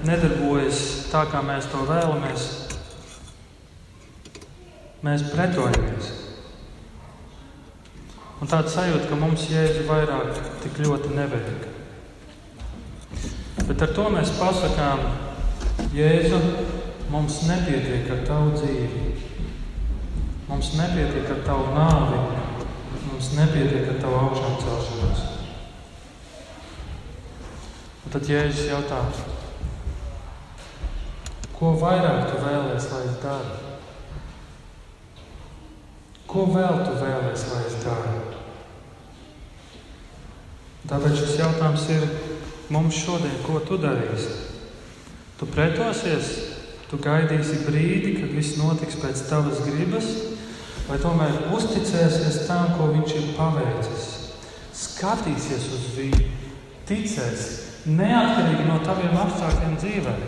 nedarbojas 0.09 0.79
tā, 1.11 1.27
kā 1.29 1.43
mēs 1.45 1.67
to 1.69 1.83
vēlamies, 1.85 2.47
mēs 5.05 5.27
pretojamies. 5.29 6.09
Un 8.41 8.49
tāds 8.49 8.73
sajūta, 8.73 9.11
ka 9.11 9.21
mums 9.21 9.45
jēzu 9.53 9.85
vairāk 9.91 10.41
tik 10.65 10.81
ļoti 10.87 11.13
nevajag. 11.19 11.69
Bet 13.69 13.85
ar 13.85 13.93
to 14.01 14.09
mēs 14.17 14.33
pasakām, 14.41 15.05
Jēzu, 15.93 16.41
mums 17.13 17.43
nepietiek 17.45 18.09
ar 18.15 18.25
tavu 18.25 18.57
dzīvi. 18.57 19.09
Mums 20.49 20.73
nepietiek 20.81 21.29
ar 21.37 21.45
tavu 21.45 21.77
nāvi, 21.77 22.25
mums 23.11 23.35
nepietiek 23.37 23.93
ar 23.93 24.01
tavu 24.01 24.23
augšām 24.23 24.63
celšanos. 24.65 25.38
Un 28.09 28.13
tad 28.15 28.25
Jēzus 28.25 28.71
jautā, 28.71 29.03
ko 31.53 31.75
vairāk 31.77 32.31
tu 32.31 32.39
vēlēsies, 32.41 32.87
lai 32.89 33.01
es 33.05 33.19
daru? 33.21 33.59
Ko 36.25 36.47
vēl 36.55 36.81
tu 36.87 36.95
vēlēsies, 37.03 37.45
lai 37.53 37.61
es 37.69 37.77
daru? 37.83 38.23
Tāpēc 40.89 41.21
šis 41.21 41.37
jautājums 41.43 41.87
ir 41.99 42.09
mums 42.73 43.03
šodien, 43.03 43.37
ko 43.45 43.61
tu 43.69 43.77
darīsi? 43.85 44.33
Tu 45.37 45.53
pretosies, 45.53 46.33
tu 46.89 46.97
gaidīsi 47.05 47.61
brīdi, 47.69 48.17
kad 48.23 48.33
viss 48.41 48.57
notiks 48.57 48.97
pēc 49.05 49.27
tavas 49.29 49.61
gribas, 49.69 50.15
vai 50.89 50.97
tomēr 51.05 51.43
uzticēsies 51.53 52.47
tam, 52.49 52.73
ko 52.81 52.89
viņš 52.97 53.17
ir 53.21 53.33
paveicis? 53.37 54.13
Skatīsies 54.89 55.73
uz 55.77 55.89
viņu, 56.01 56.37
ticēs, 56.89 57.68
neatkarīgi 57.89 58.67
no 58.69 58.81
taviem 58.85 59.17
apstākļiem 59.25 59.79
dzīvēm. 59.81 60.27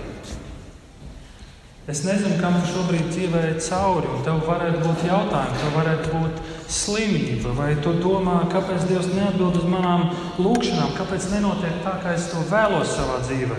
Es 1.91 2.05
nezinu, 2.07 2.37
kam 2.39 2.55
tu 2.61 2.69
šobrīd 2.71 3.09
dzīvē 3.11 3.41
cauri, 3.67 4.11
un 4.15 4.21
tev 4.23 4.45
varētu 4.47 4.83
būt 4.85 5.01
jautājumi, 5.09 5.57
tev 5.59 5.73
varētu 5.75 6.11
būt 6.13 6.43
slimība, 6.71 7.55
vai 7.57 7.71
tu 7.83 7.97
domā, 7.99 8.37
kāpēc 8.53 8.85
Dievs 8.87 9.09
neatbild 9.11 9.59
uz 9.59 9.67
manām 9.67 10.05
lūgšanām, 10.39 10.93
kāpēc 10.95 11.27
nenotiek 11.33 11.81
tā, 11.83 11.97
kā 12.05 12.13
es 12.15 12.29
to 12.31 12.45
vēlos 12.53 12.95
savā 12.95 13.19
dzīvē. 13.25 13.59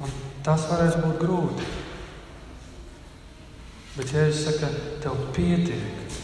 Un 0.00 0.16
tas 0.42 0.66
varētu 0.72 1.04
būt 1.04 1.22
grūti. 1.22 1.70
Bet, 3.94 4.10
ja 4.16 4.26
es 4.32 4.42
saku, 4.46 4.72
tev 5.04 5.22
pietiek 5.36 6.18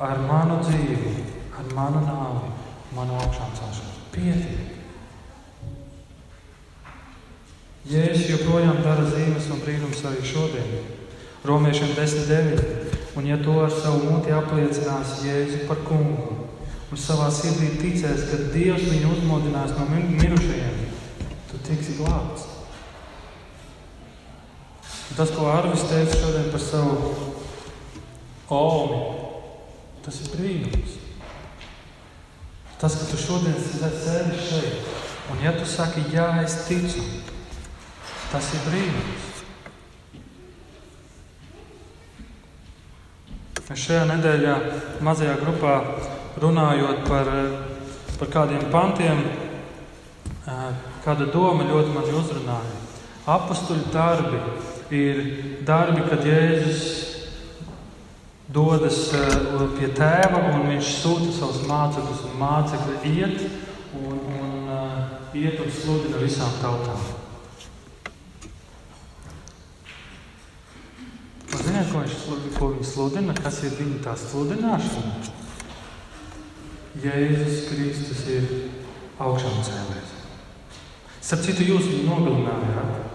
ar 0.00 0.24
manu 0.26 0.58
dzīvi, 0.64 1.14
ar 1.60 1.70
manu 1.76 2.02
nāvi, 2.08 2.52
manu 2.96 3.20
augšām 3.20 3.54
celšanu. 3.60 3.89
Pietiek. 4.14 4.76
Jēzus 7.90 8.28
joprojām 8.28 8.82
dara 8.84 9.06
zīmes 9.08 9.48
un 9.50 9.62
brīnums 9.64 10.02
arī 10.06 10.22
šodien. 10.26 10.76
Romiešiem 11.46 11.94
10,9. 11.96 12.90
Un, 13.18 13.26
ja 13.26 13.38
to 13.42 13.56
ar 13.64 13.72
savu 13.74 14.04
muti 14.06 14.30
apliecinās 14.34 15.18
Jēzu 15.24 15.64
par 15.66 15.80
kungu 15.88 16.36
un 16.90 16.98
savā 16.98 17.28
sirdī 17.34 17.72
ticēs, 17.78 18.26
ka 18.30 18.38
Dievs 18.54 18.86
viņu 18.90 19.12
uzmodinās 19.14 19.74
no 19.78 19.86
mirušajiem, 19.90 20.78
tu 21.50 21.60
tiksi 21.66 21.98
glābts. 22.00 22.48
Un 25.10 25.18
tas, 25.18 25.30
ko 25.34 25.50
Arvis 25.50 25.86
teica 25.90 26.18
šodien 26.18 26.50
par 26.50 26.62
savu 26.62 26.96
olmi, 28.54 29.02
tas 30.06 30.22
ir 30.22 30.34
brīnums. 30.34 30.99
Tas, 32.80 32.94
ka 32.96 33.10
tu 33.10 33.18
šodien 33.20 33.58
sēdi 33.60 34.38
šeit, 34.40 34.86
un 35.28 35.42
ja 35.44 35.50
tu 35.52 35.66
saki, 35.68 36.06
jā, 36.14 36.30
es 36.40 36.54
ticu, 36.64 37.02
tas 38.30 38.46
ir 38.56 38.62
brīnums. 38.64 39.26
Mēs 43.68 43.84
šajā 43.84 44.06
nedēļā 44.08 44.54
mazajā 45.04 45.36
grupā 45.42 45.74
runājot 46.40 47.04
par, 47.04 47.28
par 48.16 48.32
kādiem 48.32 48.64
pantiem, 48.72 49.20
kāda 51.04 51.28
doma 51.30 51.68
ļoti 51.68 51.92
mani 51.94 52.16
uzrunāja. 52.16 52.80
Apostuļu 53.28 53.92
darbi 53.92 54.40
ir 54.96 55.22
darbi, 55.68 56.08
kad 56.08 56.24
Jēzus 56.24 57.19
dodas 58.50 58.98
pie 59.76 59.90
tēva 59.94 60.42
un 60.50 60.66
viņš 60.72 60.92
sūta 61.02 61.32
savus 61.36 61.62
mācekļus, 61.68 62.24
un 62.26 62.36
mācekļi 62.40 63.14
iet 63.14 63.42
un, 64.00 64.20
un 64.40 64.70
iet 65.38 65.60
un 65.62 65.70
sludina 65.74 66.22
visām 66.22 66.52
tautām. 66.62 67.02
Un 71.50 71.62
ziniet, 71.66 71.90
ko, 71.90 72.02
viņš, 72.02 72.16
ko 72.56 72.72
viņi 72.74 72.86
sludina? 72.86 73.36
Kas 73.38 73.62
ir 73.66 73.76
viņa 73.78 74.00
tā 74.04 74.16
sludināšana? 74.18 75.38
Jēzus 77.00 77.68
Kristus 77.70 78.24
ir 78.30 78.48
augšām 79.22 79.60
cēlējis. 79.66 80.16
Starp 81.20 81.44
citu, 81.46 81.66
jūs 81.68 81.86
viņu 81.86 82.08
nogalinājāt, 82.08 83.14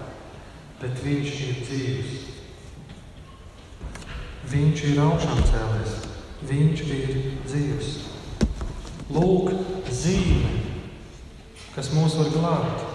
bet 0.80 1.04
viņš 1.04 1.34
ir 1.48 1.60
dzīves. 1.65 2.35
Viņš 4.45 4.84
ir 4.91 4.99
augšām 5.01 5.39
cēlējis, 5.49 5.95
viņš 6.45 6.84
ir 6.86 7.15
dzīves. 7.47 7.93
Lūk, 9.15 9.49
zīme, 9.89 10.51
kas 11.73 11.89
mūs 11.95 12.17
var 12.19 12.29
glābt. 12.34 12.86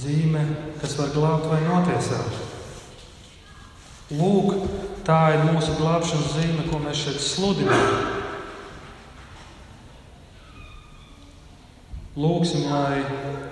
Zīme, 0.00 0.44
kas 0.80 0.94
var 0.98 1.10
glābt 1.14 1.48
vai 1.50 1.58
notiesāt. 1.64 2.38
Lūk, 4.14 4.54
tā 5.06 5.18
ir 5.34 5.44
mūsu 5.50 5.74
glābšanas 5.78 6.32
zīme, 6.36 6.66
ko 6.70 6.80
mēs 6.82 7.02
šeit 7.04 7.20
sludinām. 7.22 8.18
Lūksim, 12.20 12.66
lai 12.70 13.04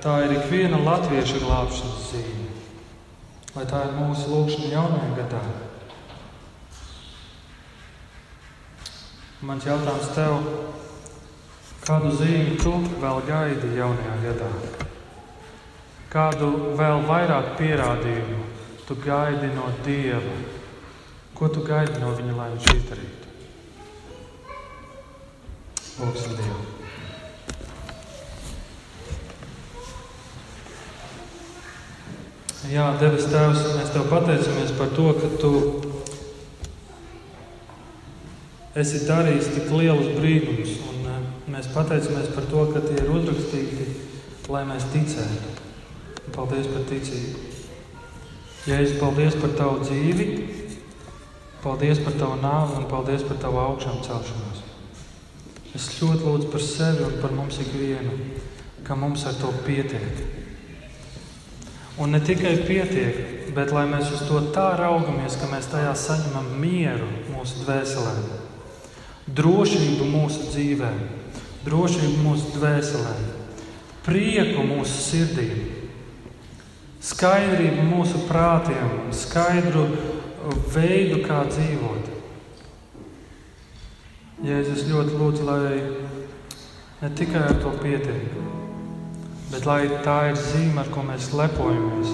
tā 0.02 0.20
ir 0.26 0.34
ikviena 0.38 0.80
latvieša 0.82 1.38
glābšanas 1.44 2.10
zīme, 2.10 2.48
lai 3.54 3.66
tā 3.70 3.86
ir 3.86 3.96
mūsu 4.00 4.30
lūkšana 4.34 4.74
jaunajā 4.74 5.16
gadā. 5.22 5.42
Mans 9.38 9.62
jautājums 9.62 10.08
tev, 10.16 10.32
kādu 11.84 12.08
zīmi 12.18 12.56
tu 12.58 12.72
vēl 12.98 13.20
gaidi 13.22 13.68
jaunajā 13.76 14.16
gadā? 14.24 14.48
Kādu 16.10 16.48
vēl 16.74 17.04
vairāk 17.06 17.52
pierādījumu 17.60 18.38
tu 18.88 18.96
gaidi 19.04 19.52
no 19.54 19.68
Dieva? 19.86 20.34
Ko 21.38 21.46
tu 21.54 21.62
gaidi 21.62 22.02
no 22.02 22.10
Viņa, 22.18 22.34
lai 22.34 22.48
Viņš 22.56 22.66
izdarītu? 22.80 23.30
Lūksim 26.00 26.34
Dievu! 26.40 26.64
Jā, 32.74 32.90
Devis 32.98 33.30
Tēvs, 33.30 33.62
mēs 33.78 33.94
Tev 33.94 34.10
pateicamies 34.10 34.74
par 34.82 34.90
to, 34.98 35.12
ka 35.22 35.30
Tu 35.38 35.87
esi 38.82 39.04
darījis 39.08 39.52
tik 39.54 39.72
lielus 39.72 40.12
brīnumus. 40.18 40.76
Un 40.92 41.08
eh, 41.10 41.20
mēs 41.54 41.70
pateicamies 41.74 42.30
par 42.34 42.46
to, 42.50 42.64
ka 42.72 42.82
tie 42.84 42.98
ir 43.00 43.12
uzrakstīti, 43.14 43.88
lai 44.52 44.64
mēs 44.68 44.88
ticētu. 44.92 45.56
Paldies 46.34 46.68
par 46.70 46.84
ticību. 46.90 47.44
Jēzus, 48.68 48.98
paldies 49.00 49.36
par 49.40 49.54
tavu 49.56 49.78
dzīvi, 49.80 50.26
paldies 51.62 52.02
par 52.04 52.16
tavu 52.20 52.36
nāvi 52.42 52.76
un 52.76 52.88
paldies 52.90 53.24
par 53.24 53.38
tavu 53.40 53.62
augšām 53.62 54.02
celšanos. 54.04 54.60
Es 55.76 55.86
ļoti 56.00 56.26
lūdzu 56.26 56.50
par 56.52 56.64
sevi 56.64 57.06
un 57.06 57.16
par 57.22 57.32
mums 57.36 57.60
ikvienu, 57.64 58.18
ka 58.84 58.96
mums 58.98 59.24
ar 59.28 59.38
to 59.40 59.52
pietiek. 59.64 60.20
Un 61.98 62.12
ne 62.12 62.20
tikai 62.22 62.58
pietiek, 62.68 63.48
bet 63.56 63.72
lai 63.74 63.86
mēs 63.90 64.12
uz 64.14 64.26
to 64.28 64.42
tā 64.54 64.68
raugamies, 64.78 65.38
ka 65.40 65.48
mēs 65.50 65.70
tajā 65.72 65.94
saņemam 65.98 66.52
mieru 66.60 67.08
mūsu 67.32 67.64
dvēselē, 67.64 68.14
drošību 69.36 70.06
mūsu 70.12 70.52
dzīvē, 70.52 70.92
drošību 71.66 72.22
mūsu 72.24 72.54
dvēselē, 72.56 73.16
prieku 74.06 74.64
mūsu 74.64 75.02
sirdīm 75.10 75.78
skaidrību 77.04 77.84
mūsu 77.86 78.24
prātiem, 78.26 79.10
skaidru 79.14 79.86
veidu, 80.74 81.22
kā 81.26 81.44
dzīvot. 81.46 82.10
Jēzus 84.46 84.86
ļoti 84.90 85.18
lūdzu, 85.18 85.46
lai 85.46 85.78
ne 87.02 87.10
tikai 87.18 87.44
ar 87.48 87.56
to 87.62 87.72
pietiek, 87.82 88.34
bet 89.52 89.66
lai 89.66 89.84
tā 90.04 90.18
ir 90.32 90.38
zīme, 90.38 90.82
ar 90.82 90.90
ko 90.94 91.06
mēs 91.06 91.30
lepojamies. 91.38 92.12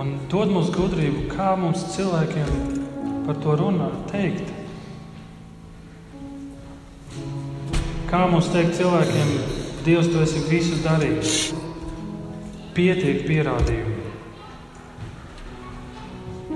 Un 0.00 0.16
dod 0.32 0.52
mums 0.52 0.72
gudrību, 0.72 1.28
kā 1.32 1.52
mums 1.60 1.84
cilvēkiem 1.92 3.24
par 3.26 3.38
to 3.44 3.56
runāt, 3.60 3.96
teikt. 4.12 4.61
Kā 8.12 8.26
mums 8.28 8.50
teikt 8.52 8.74
cilvēkiem, 8.76 9.28
Dievs, 9.86 10.10
tu 10.12 10.18
esi 10.20 10.42
visu 10.44 10.76
darījis 10.84 11.36
pietiek 12.76 13.22
pierādījumu. 13.24 14.10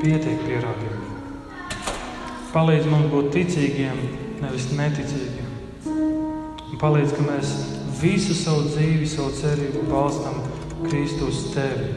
Pietiek 0.02 0.42
pierādījumu. 0.44 1.14
Palīdz 2.52 2.90
mums 2.92 3.08
būt 3.14 3.30
ticīgiem, 3.38 4.04
nevis 4.42 4.68
neticīgiem. 4.76 5.48
Un 5.94 6.76
palīdz, 6.84 7.16
ka 7.16 7.24
mēs 7.24 7.54
visu 8.02 8.36
savu 8.36 8.68
dzīvi, 8.68 9.08
savu 9.16 9.32
cerību 9.40 9.88
balstam 9.88 10.44
Kristus 10.84 11.54
tevi, 11.56 11.88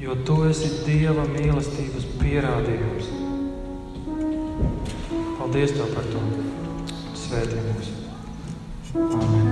jo 0.00 0.16
tu 0.24 0.40
esi 0.48 0.72
Dieva 0.88 1.28
mīlestības 1.28 2.08
pierādījums. 2.24 3.12
Paldies 5.36 5.76
tev 5.76 5.92
par 5.92 6.12
to. 6.16 6.28
Svētī 7.28 7.60
mūs. 7.68 7.97
Amen. 8.94 9.47